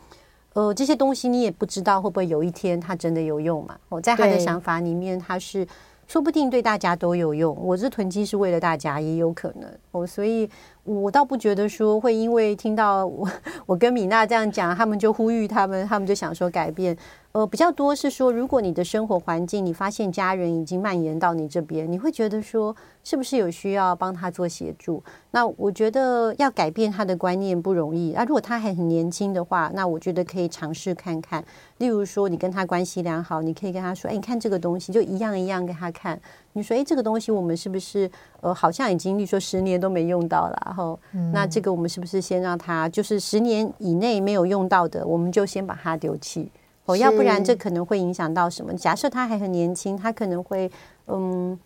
[0.58, 3.78] 呃，这些东西你也不知道会不会有一天它真的有用嘛？
[3.88, 5.64] 我在他的想法里面，他是
[6.08, 7.56] 说不定对大家都有用。
[7.62, 9.70] 我这囤积是为了大家，也有可能
[10.06, 10.48] 所以
[10.84, 13.28] 我倒不觉得说会因为听到我
[13.66, 16.96] 我跟米娜这样讲，他们就呼吁他们，他们就想说改变。
[17.32, 25.04] 呃，比较多是说，如果你的生活环境，你发现家人已经蔓延到你这边，你会觉得说，是不是有需要帮他做协助？
[25.30, 28.24] 那我觉得要改变他的观念不容易啊。
[28.24, 31.44] 如果他还很年轻的话，那我觉得可以尝试看看。
[31.76, 36.18] 例如说，你跟他关系良好，你可以跟他说：“哎，你看这个东西，就一样一样给他看。
[36.58, 40.62] 你说：哎，这个东西我们是不是呃，好像已经，例如说十年都没用到了？
[40.66, 40.98] 然后，
[41.32, 46.50] 那这个我们是不是先让他，就是十年以内没有用到的，我们就先把它丢弃。”
[46.86, 48.72] 哦，要不然这可能会影响到什么？
[48.72, 50.70] 假设他还很年轻，他可能会，
[51.06, 51.58] 嗯，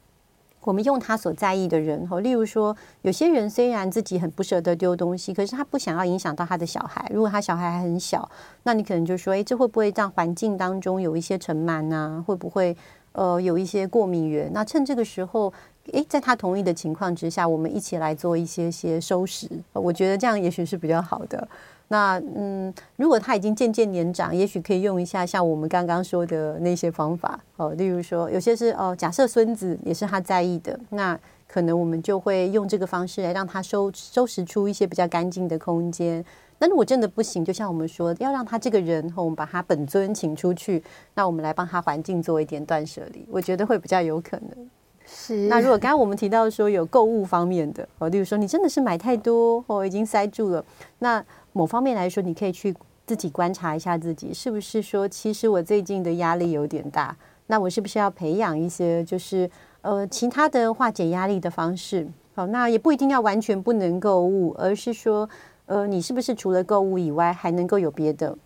[0.63, 7.09] 我们用他所在意的人，哈，例如说，有些人虽然自己很不舍得丢东西，可是他不想要影响到他的小孩。
[7.15, 8.29] 如果他小孩还很小，
[8.65, 12.21] 那你可能就说，哎，这会不会让环境当中有一些尘螨啊？
[12.27, 12.77] 会不会
[13.13, 14.51] 呃有一些过敏源？
[14.53, 15.53] 那趁这个时候，
[15.93, 19.49] 哎，在他同意的情况之下，我们一起来做一些些收拾。
[19.73, 21.47] 我觉得这样也许是比较好的。
[21.89, 36.25] 那嗯，如果他已经渐渐年长，也许可以用一下像我们刚刚说的那些方法哦，例如说有些是哦，假设孙子也是他在意的，那可能我们就会用这个方式来让他收收拾出一些比较干净的空间。
[36.63, 40.81] 那如果真的不行，就像我们说，要让他这个人，我们把他本尊请出去，
[41.15, 44.71] 那我们来帮他环境做一点断舍离，我觉得会比较有可能。
[45.05, 45.49] 是。
[45.49, 50.65] 那如果刚刚我们提到说有购物方面的哦，例如说你真的是买太多哦，已经塞住了，
[51.01, 51.25] 那。
[51.55, 52.75] 某方面来说，你可以去
[53.07, 57.15] 自己观察一下自己，是不是说，其实我最近的压力有点大，
[57.49, 59.51] 那我是不是要培养一些就是
[59.83, 62.09] 呃其他的化解压力的方式？
[62.35, 65.29] 好，那也不一定要完全不能购物，而是说
[65.73, 68.37] 呃你是不是除了购物以外还能够有别的？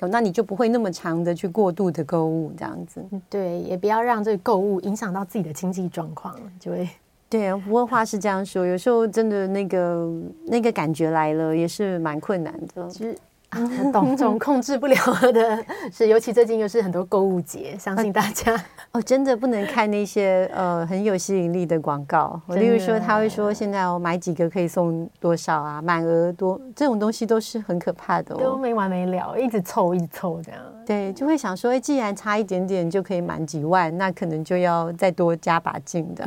[0.00, 3.00] 哦，那你就不会那么长的去过度的购物这样子。
[3.30, 6.88] 对，也不要让这个购物影响到自己的经济状况，就会。
[7.30, 10.10] 对啊，不过话是这样说，有时候真的那个
[10.44, 12.88] 那个感觉来了，也是蛮困难的。
[12.90, 13.16] 其实啊，
[13.92, 14.96] 懂这种控制不了
[15.32, 18.54] 的是，尤其最近又是很多购物节，相信大家。
[18.54, 22.38] 啊哦，真的不能看那些呃很有吸引力的广告。
[22.46, 30.60] 我例如说，他会说现在我买几个可以送多少啊，满额多这种东西都是很可怕的哦，都没完没了，一直凑一直凑这样。
[30.84, 36.24] 对，就会想说，既然差一点点就可以满几万，那可能就要再多加把劲的，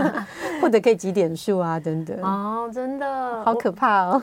[0.62, 2.16] 或者可以积点数啊等等。
[2.22, 4.22] 哦，真的好可怕哦，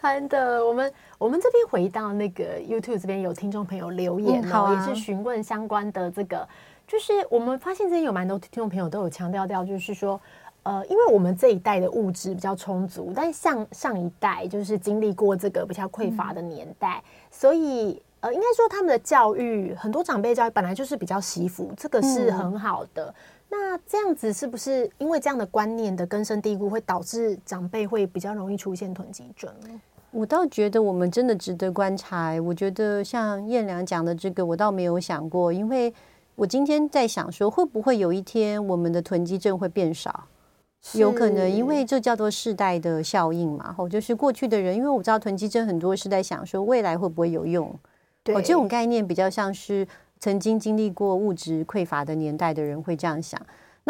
[0.00, 0.64] 真的。
[0.64, 0.90] 我们
[1.20, 6.48] 我们这边回到那个 YouTube 这边有听众朋友留言，嗯，好啊，也是询问相关的这个。
[6.88, 10.18] 就是我们发现，这边有蛮多听众朋友都有强调到，就是说，
[10.62, 23.04] 呃，因为我们这一代的物质比较充足，但像上一代就是经历过这个比较匮乏的年代，嗯、所以呃，应该说他们的教育，很多长辈教育本来就是比较惜福，这个是很好的。
[23.08, 23.14] 嗯、
[23.50, 29.54] 那这样子是不是因为这样的观念的根深蒂固，会导致长辈会比较容易出现囤积症？
[30.10, 32.40] 我倒觉得我们真的值得观察。
[32.40, 35.92] 我觉得像燕良讲的这个，我倒没有想过，因为。
[36.36, 40.24] 我今天在想说，会不会有一天我们的囤积症会变少？
[40.94, 43.74] 有可能，因为这叫做世代的效应嘛。
[43.74, 47.70] 吼，就是过去的人，因为我知道囤积症很多是在想说未来会不会有用。
[48.22, 49.86] 对，这种概念比较像是
[50.18, 53.38] 曾经经历过物质匮乏的年代的人会这样想。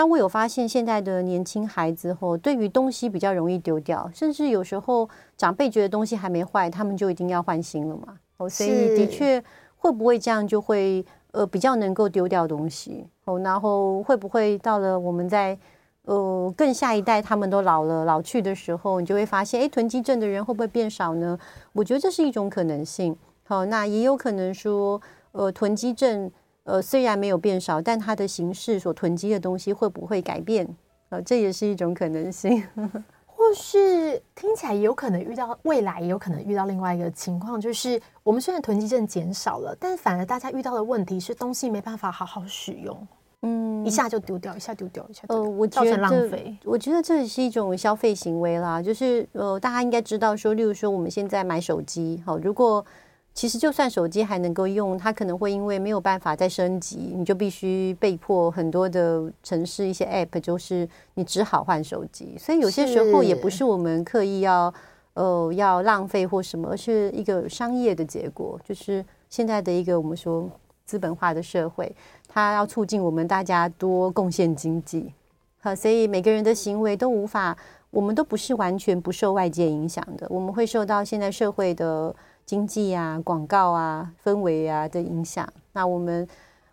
[0.01, 8.16] 那我有发现，现在的年轻孩子哦，对于东西比较容易丢掉，甚至有时候长辈觉得东西还没坏，他们就一定要换新了嘛。
[8.38, 9.44] 哦，所以的确
[9.76, 15.59] 会不会这样就会呃比较能够丢掉东西哦，然后会不会到了我们在
[16.07, 21.38] 呃更下一代他们都老了老去的时候，你就会发现，哎，囤积症的人会不会变少呢？
[21.74, 23.14] 我觉得这是一种可能性。
[23.42, 24.98] 好，那也有可能说，
[25.32, 26.30] 呃，囤积症。
[26.64, 30.68] 呃，虽然没有变少，但它的形式所囤积的东西会不会改变？
[31.08, 32.62] 呃，这也是一种可能性。
[33.26, 43.08] 或是听起来有可能遇到未来，也有可能遇到另外一个情况，就是我们虽然囤积症减少了，但反而大家遇到的问题是东西没办法好好使用，
[43.40, 46.54] 嗯，一下就丢掉，一下丢掉，一下丢掉，呃，我觉得造成浪费。
[46.64, 52.84] 我觉得这也是一种消费行为啦，就是呃，大家应该知道说，例如说我们现在买手机，好，如果。
[53.33, 62.37] 其实，就算手机还能够用，它可能会因为没有办法再升级，你就必须被迫很多的城市一些 App，就是你只好换手机。
[62.39, 64.74] 所以有些时候也不是我们刻意要
[65.14, 68.61] 呃要浪费或什么，而是一个商业的结果。
[68.64, 70.51] 就是现在的一个我们说
[70.85, 71.91] 资本化的社会，
[72.28, 75.14] 它要促进我们大家多贡献经济。
[75.61, 77.57] 好，所以每个人的行为都无法，
[77.91, 82.14] 我们都不是完全不受外界影响的，我们会受到现在社会的。
[82.51, 86.26] 经济啊，广告啊，氛围啊的影响，那我们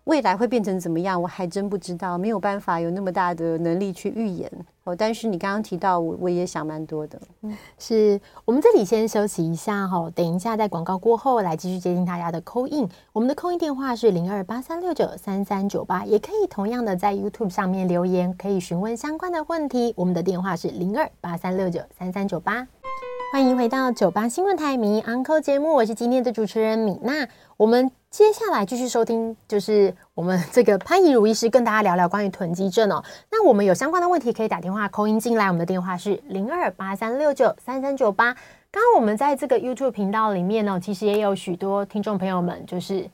[0.06, 1.22] 未来会变成怎么样？
[1.22, 4.52] 我还真不知道，没有办法有那么大的能力去预言
[4.86, 4.96] 哦。
[4.96, 7.22] 但是你刚刚提到，我我也想蛮多的。
[7.44, 12.90] 嗯，是我们这里先休息一下哈，等一下在广告过后来继续接听大家的 call in。
[13.14, 19.94] 我们的 call in 电话是零二八三六九三三九八，也可以同样的在 YouTube 上面留言，可以询问相关的问题。
[19.96, 22.68] 我们的电话是零二八三六九三三九八。
[23.30, 27.28] 欢迎回到九八新闻台迷 Uncle 节目，我是今天的主持人米娜。
[27.58, 33.04] 我们接下来继续收听，就是我们这个潘怡如医师跟大家聊聊关于囤积症哦。
[33.30, 38.34] 那我们有相关的问题可以打电话 call in 进来，我们的电话是零二八三六九三三九八。
[38.72, 43.10] 刚刚我们在这个 YouTube 频道里面呢，其实也有许多听众朋友们就是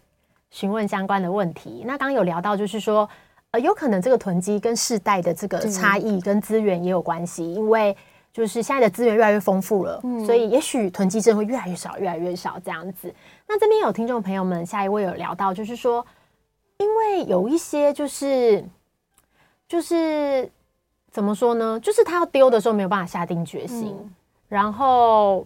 [0.52, 1.82] 询问相关的问题。
[1.88, 3.10] 那刚刚有聊到，就是说
[3.50, 7.98] 呃，有可能这个囤积跟世代的这个差异跟资源也有关系，因为。
[8.34, 13.14] 就是现在的资源越来越丰富了，嗯，所以也许囤积症会越来越少，越来越少这样子。
[13.48, 16.04] 那这边有听众朋友们，下一位有聊到，就是说，
[16.78, 18.66] 因为有一些就是
[19.68, 20.50] 就是
[21.12, 21.80] 怎么说呢？
[21.80, 24.10] 就是他要丢的时候没有办法下定决心，嗯，
[24.48, 25.46] 然后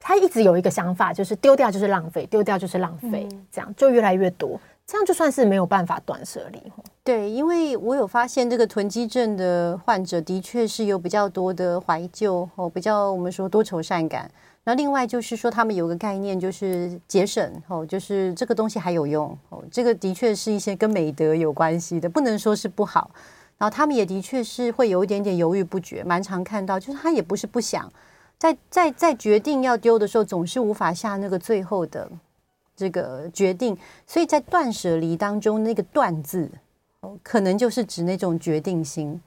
[0.00, 4.58] 他一直有一个想法，就是丢掉就是浪费，丢掉就是浪费，嗯，这样就越来越多。
[4.86, 6.62] 这样就算是没有办法断舍离。
[7.02, 14.30] 对，因为我有发现这个囤积症的患者的确是有比较多的怀旧哦，比较我们说多愁善感。
[14.62, 23.10] 那另外就是说，他们有个概念就是节省哦，就是这个东西还有用哦，这个的确是一些跟美德有关系的，不能说是不好。
[23.58, 27.90] 然后他们也的确是会有一点点犹豫不决，蛮常看到，就是他也不是不想，
[28.38, 32.08] 在在在决定要丢的时候，总是无法下那个最后的。
[32.76, 36.50] 这个决定，所以在断舍离当中，那个“断”字，
[37.22, 39.18] 可能就是指那种决定心，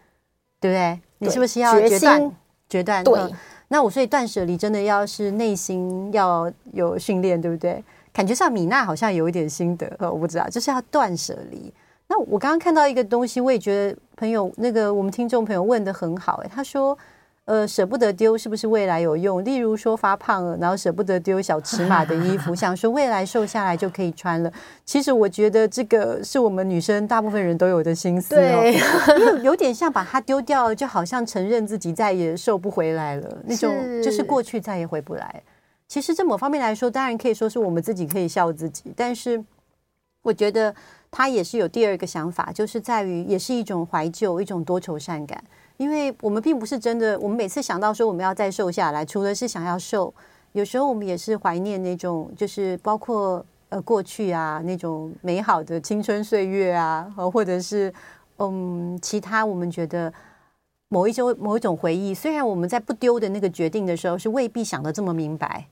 [0.60, 1.00] 对不对？
[1.18, 2.32] 你是不是要决断？
[2.70, 3.04] 决断。
[3.04, 3.20] 对。
[3.20, 3.32] 嗯、
[3.70, 7.84] 那我所以断舍离真的要是内心要有训练，对不对？
[8.14, 11.74] 感觉上米娜好像有一点心得，我不知道，就是要断舍离。
[12.08, 16.98] 那我刚刚看到一个东西，我也觉得朋友那个我们听众朋友问的很好，诶，他说。
[17.50, 19.44] 呃，舍不得丢是不是未来有用？
[19.44, 24.54] 例如说发胖了，然后舍不得丢小尺码的衣服， 想说未来瘦下来就可以穿了。
[24.86, 28.62] 其实我觉得这个是我们女生大部分人都有的心思哦，
[29.18, 33.74] 因为有点像把它丢掉，就好像承认自己再也瘦不回来了那种，
[34.04, 35.42] 就是过去再也回不来。
[35.88, 39.44] 其实这某方面来说，当然可以说是我们自己可以笑自己，但是
[40.22, 40.72] 我觉得
[41.10, 45.44] 他也是有第二个想法，就是在于也是一种怀旧，一种多愁善感。
[45.80, 50.14] 因为我们并不是真的，我们每次想到说我们要再瘦下来，除了是想要瘦，
[50.52, 57.94] 有时候我们也是怀念那种，就是包括呃过去啊那种美好的青春岁月啊，或者是
[58.40, 60.14] 嗯其他我们觉得
[60.90, 62.14] 某一种某一种回忆。
[62.14, 65.66] 虽然我们在不丢的那个决定的时候是未必想得这么明白，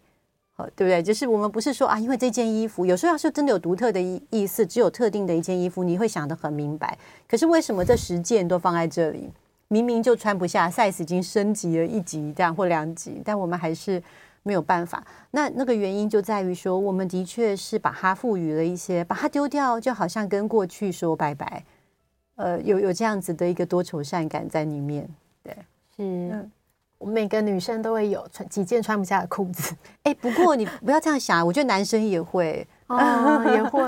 [0.55, 1.03] 对不对？
[1.03, 6.97] 就是我们不是说啊，因为这件衣服有时候要是真的有独特的意意思，只有特定的一件衣服你会想得很明白。
[7.27, 9.29] 可是为什么这十件都放在这里？
[9.69, 14.01] 明明就穿不下，size 已经升级了一级这样或两级，但我们还是
[14.43, 15.05] 没有办法。
[15.31, 21.63] 那那个原因就在于说，我们的确是把它赋予了一些，把它丢掉，就好像跟过去说拜拜。
[22.35, 25.07] 呃，有有这样子的一个多愁善感在里面。
[25.43, 25.53] 对，
[25.95, 26.51] 是，嗯，
[26.97, 29.75] 我们每个女生都会有穿几件穿不下的裤子。
[30.03, 32.67] 哎，不过你不要这样想，我觉得男生也会。
[32.87, 33.81] 哦， 也会。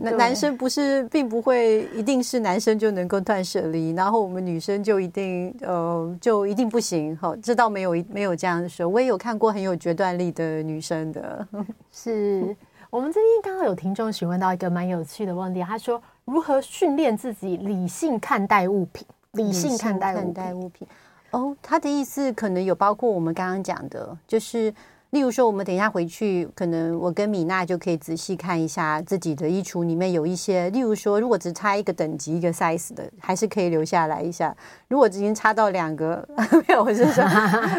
[0.00, 7.16] 男男生不是，并不会一定是男生就能够断舍离，然后我们女生就一定呃就一定不行。
[7.16, 8.86] 好，这倒没有没有这样的说。
[8.86, 11.46] 我也有看过很有决断力的女生的。
[11.90, 12.54] 是
[12.90, 19.06] 我们这边刚刚有听众询问到一个蛮有趣的问题，他说如何训练自己理性看待物品？
[19.32, 20.54] 理性看待物品。
[20.54, 20.88] 物品
[21.30, 24.72] 哦，他的意思可能有包括我们刚刚讲的，就是。
[25.14, 30.68] 例如说，我们等一下回去，可能我跟米娜就可以仔细看一下自己的衣橱里面有一些。
[30.70, 34.52] 例如说，如果只差一个等级、一个 size 的，还是可以留下来一下。
[34.88, 36.28] 如果已经差到两个，
[36.66, 37.24] 没有，我是说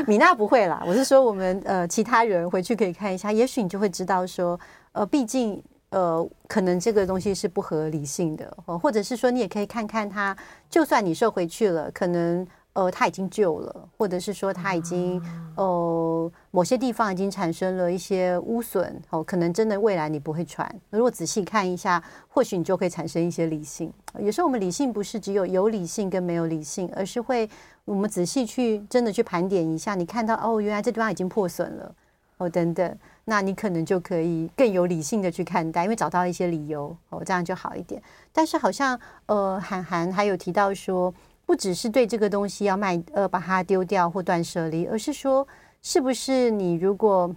[0.08, 0.82] 米娜不会啦。
[0.88, 4.58] 我是说，我们呃其他人回去可以看一下，也许你就会知道说，
[4.94, 10.34] 呃，毕竟呃可能这个东西是不合理性的，或者是说你也可以看看它，
[10.70, 12.48] 就算你收回去了，可能。
[12.76, 15.22] 呃，它已经旧了，或者是说它已经
[15.56, 20.70] 呃某些地方已经产生了一些污损，哦，可能真的未来你不会穿。
[20.90, 23.90] 如果仔细看一下，或许你就会产生一些理性。
[24.20, 27.50] 有时候我们理性不是只有有理性跟没有理性，而是会
[27.86, 31.96] 我们仔细去真的去盘点一下，你看到哦，原来这地方已经破损了，
[32.40, 38.04] 哦等等，那你可能就可以更有理性的去看待，因为找到一些理由，哦这样就好一点。
[38.34, 41.14] 但是好像呃，韩寒还有提到说。
[41.46, 45.48] 不只是对这个东西要卖，呃，把它丢掉或断舍离，而是说，
[45.82, 47.34] 是不是你如果，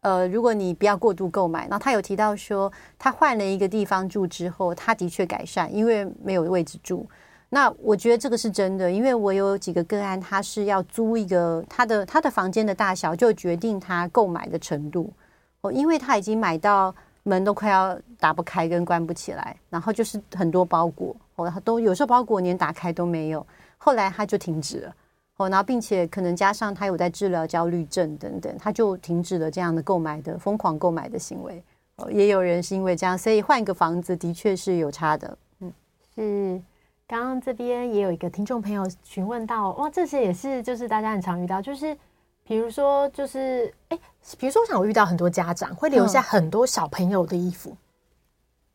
[0.00, 7.06] 呃，如果你不要过度购买，然后他有提到说，他换了一个地方住之后，他的确改善，因为没有位置住。
[7.48, 15.12] 那我觉得这个是真的，因为我有几个个案，他是要租一个他的他的房间的大小就决定他购买的程度，
[15.60, 16.94] 哦，因为他已经买到。
[17.24, 21.14] 门都快要打不开跟关不起来，然后就是很多包裹，
[21.44, 23.46] 哦，都有时候包裹连打开都没有。
[23.76, 24.94] 后来他就停止了，
[25.36, 31.62] 哦，然后并且可能加上他有在治疗焦虑症等等，他就停止了这样的购买的疯狂购买的行为。
[31.96, 35.38] 哦，也有人是因为这样，所以换一个房子的确是有差的。
[35.60, 35.72] 嗯，
[36.14, 36.62] 是。
[37.06, 41.96] 刚刚这边也有一个听众朋友询问到，哇，这些也是就是大家很常遇到，就是。
[42.44, 43.98] 比如说，就是哎，
[44.38, 47.76] 比如说，我想我遇到很多家长会留下很多小朋友的衣服，嗯、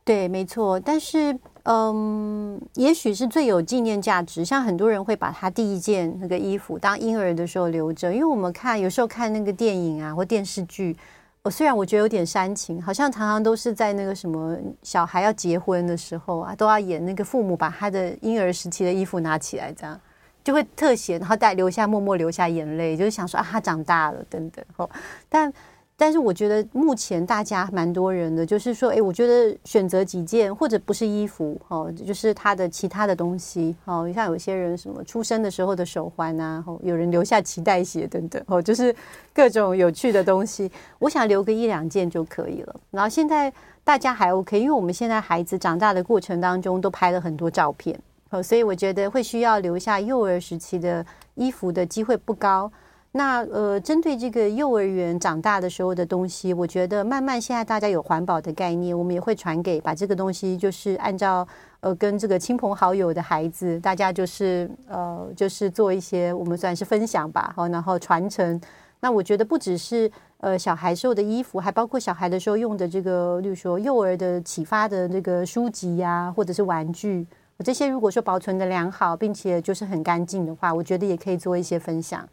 [0.04, 0.80] 对，没错。
[0.80, 4.44] 但是，嗯，也许是最有纪念价值。
[4.44, 10.96] 像很多人会把他第一件那个衣服当婴儿的时候留着，因为我们看有时候看那个电影啊或电视剧，
[11.42, 20.00] 我虽然我觉得有点煽情，好像常常都是在那个什么小孩要结婚的时候啊，都要演那个父母把他的婴儿时期的衣服拿起来这样。
[20.44, 24.66] 就会特写，然后带留下默默流下眼泪，就是想说啊，他长大了等等。
[24.76, 24.90] 哦，
[25.30, 25.50] 但
[25.96, 38.94] 但是我觉得目前大家蛮多人的，就是说，哎，我觉得选择几件或者不是衣服，哦，就是他的其他的东西，哦，像有些人什么出生的时候的手环啊，哦，有人留下脐带血等等，哦，就是
[39.34, 40.70] 各种有趣的东西，
[41.00, 42.76] 我想留个一两件就可以了。
[42.92, 47.98] 然后现在大家还 OK，因为我们现在孩子长大的过程当中都拍了很多照片。
[48.32, 52.70] 哦所以我觉得会需要留下幼儿时期的衣服的机会不高。
[53.16, 61.48] 那呃，针对这个幼儿园长大的时候的东西，我觉得慢慢现在大家有环保的概念，我们也会传给把这个东西就是按照
[61.82, 68.60] 呃跟这个亲朋好友的孩子，大家就是呃就是做一些我们算是分享吧，好，然后传承。
[69.00, 77.28] 那我觉得不只是呃小孩时候的衣服，还包括小孩的时候用的这个，例如说幼儿的启发的这个书籍呀、或者是玩具。
[77.64, 82.28] 这些如果说保存的良好，并且就是很干净的话，我觉得也可以做一些分享。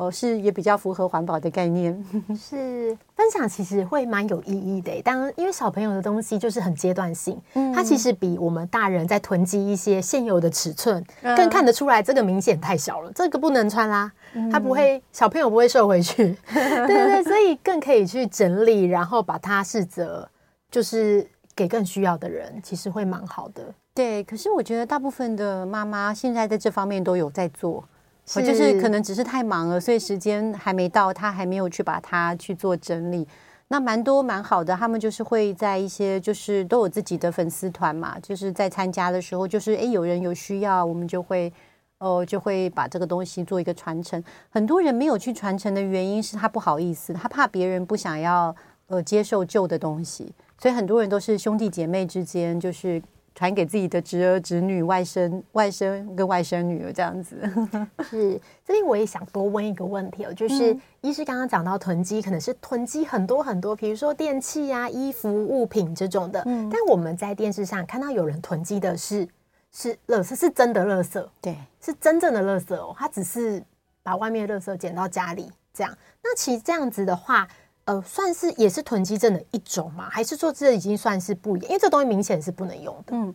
[0.00, 1.92] 哦，是也比较符合环保的概念。
[2.34, 11.04] 是分享其实会蛮有意义的，当因为小朋友的东西就是很阶段性，嗯，它其实比我们大人在囤积一些现有的尺寸，
[11.36, 14.10] 更看得出来这个明显太小了，这个不能穿啦，
[14.50, 16.34] 它不会小朋友不会瘦回去。
[16.50, 20.26] 对对对，所以更可以去整理，然后把它试着
[20.70, 23.62] 就是给更需要的人，其实会蛮好的。
[23.92, 27.84] 对，可是我觉得大部分的妈妈现在在这方面都有在做，
[28.26, 33.26] 是就是可能只是太忙了，所以时间还没到，他还没有去把它去做整理。
[33.68, 41.52] 那蛮多蛮好的，他们就是会在一些就是都有自己的粉丝团嘛，就是在参加的时候，就是诶有人有需要，我们就会
[41.98, 44.22] 哦就会把这个东西做一个传承。
[44.48, 48.54] 很多人没有去传承的原因是他不好意思，他怕别人不想要
[48.88, 53.02] 呃接受旧的东西，所以很多人都是兄弟姐妹之间就是。
[53.34, 57.36] 传给自己的侄儿、侄女、外甥、外甥跟外甥女儿这样子。
[58.04, 66.42] 是，这里我也想多问一个问题哦，就是医师刚刚讲到囤积，可能是囤积很多很多，比如说电器啊、衣服、物品这种的。
[66.46, 69.26] 嗯，但我们在电视上看到有人囤积的是
[69.70, 72.94] 是垃圾，是真的垃圾，对，是真正的垃圾哦。
[72.98, 73.62] 他只是
[74.02, 75.96] 把外面的垃圾捡到家里这样。
[76.22, 77.48] 那其实这样子的话，
[77.86, 80.08] 呃，算是也是囤积症的一种嘛？
[80.08, 81.68] 还是说这已经算是不一样？
[81.70, 83.04] 因为这东西明显是不能用的。
[83.08, 83.34] 嗯，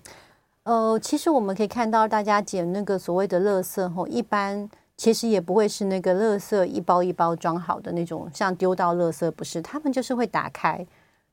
[0.64, 9.62] 呃，其实我们可以看到，大家捡那个所谓的垃圾吼，一般其实也不会是那个垃圾一包一包装好的那种，像丢到垃圾不是？
[9.62, 10.86] 他们就是会打开，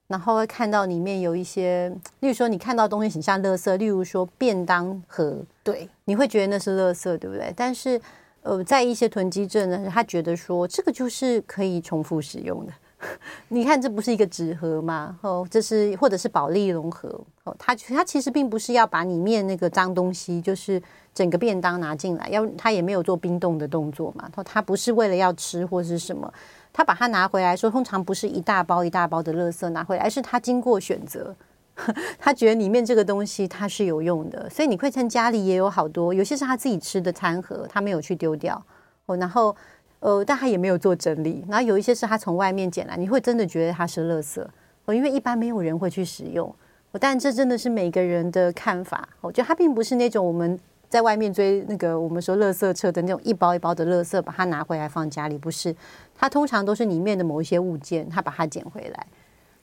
[0.09, 1.89] 然后会看到里面有一些，
[2.21, 7.53] 例如说你看到东西很像垃圾，例如说便当盒，对，你会觉得那是垃圾，对不对？
[7.57, 8.01] 但是
[8.43, 12.73] 呃，在一些囤积症呢，他觉得说这个就是可以重复使用的。
[13.49, 15.19] 你看，这不是一个纸盒吗？
[15.23, 17.09] 哦，这是或者是保利融合
[17.45, 17.55] 哦。
[17.59, 20.81] 它它其实并不是要把里面那个脏东西，就是
[21.13, 24.31] 整个便当拿进来，要它也没有做冰冻的动作嘛。
[24.45, 26.33] 它不是为了要吃或是什么，
[26.73, 31.35] 它把它拿回来说，通常不是一大包一大包的垃圾拿回来，而是它经过选择，
[32.21, 38.65] 他觉得里面这个东西它是有用的，所以你会趁家里也有好多，有些是他自己吃的餐盒，他没有去丢掉
[39.07, 39.55] 哦，然后。
[40.03, 44.45] 呃，但他也没有做整理，然后有一些是他从外面捡来，你会真的觉得它是垃圾，
[44.85, 46.53] 哦，因为一般没有人会去使用，
[46.99, 55.73] 但这真的是每个人的看法，我觉得它并不是那种我们在外面追那个我们说垃圾车的那种一包一包的垃圾，把它拿回来放家里，不是，
[56.17, 59.07] 它通常都是里面的某一些物件，他把它捡回来，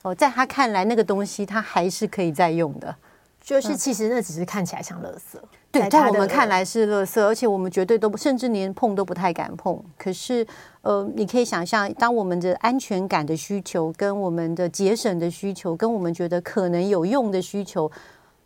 [0.04, 2.96] 哦，在他看来那个东西他还是可以再用的，
[3.50, 5.40] 就是其实那只是看起来像垃圾。
[5.72, 9.84] 对，在我们看来是垃圾，而且我们绝对都不，甚至连碰都不太敢碰。
[9.98, 10.46] 可是，
[10.82, 17.92] 呃，你可以想象，当我们的安全感的需求、跟我们的节省的需求、跟我们觉得可能有用的需求，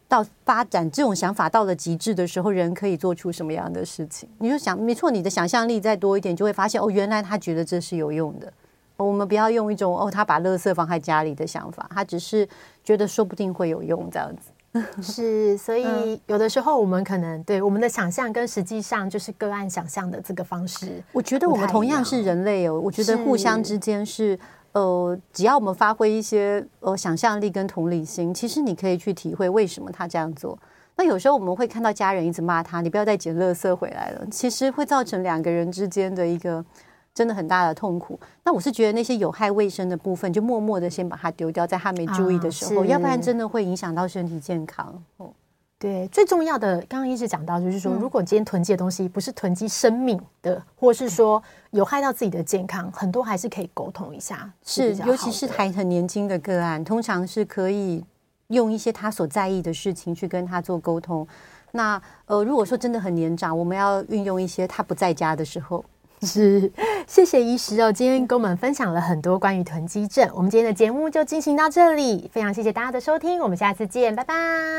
[0.07, 4.29] 到发展这种想法到了极致的时候，人可以做出什么样的事情？
[4.39, 8.51] 你就想，没错，你的想象力再多一点，就会发现哦，原来他觉得这是有用的。
[8.95, 12.47] 我们不要用一种哦，他把垃圾放在家里的想法，他只是
[12.85, 14.51] 觉得说不定会有用这样子。
[15.01, 21.03] 是，所以有的时候我们可能对我们的想象跟实际上就是个案想象的这个方式。
[21.11, 24.37] 我觉得我们同样是人类哦，我觉得互相之间是
[24.71, 30.57] 呃，只要我们发挥一些呃想象力跟同理心，其实你可以去体会为什么他这样做。
[30.95, 36.65] 那有时候我们会看到家人一直骂他，你不要再捡垃圾回来了，其实会造成两个人之间的一个。
[37.13, 38.19] 真的很大的痛苦。
[38.43, 45.03] 那我是觉得那些有害卫生的部分，就默默的先把它丢掉，在他没注意的时候，哦、要不然真的会影响到身体健康。
[45.17, 45.31] 哦，
[45.77, 51.41] 对，最重要的，刚刚一直讲到，就是说，如果今天囤积的东西不是囤积生命的，或是说
[51.71, 54.51] 有害到自己的健康，很多还是可以沟通一下。
[54.63, 58.03] 是，尤其是还很年轻的个案，通常是可以
[58.47, 61.27] 用一些他所在意的事情去跟他做沟通。
[61.73, 65.83] 那呃，如果说真的很年长，我们要运用一些他不在家的时候。
[66.25, 66.71] 是，
[67.07, 70.29] 谢谢医师哦，今天跟我们分享了很多关于囤积症。
[70.33, 74.33] 我们今天的节目就进行到这里，非常谢谢大家的收听，我们下次见，拜拜，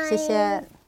[0.09, 0.74] 谢谢。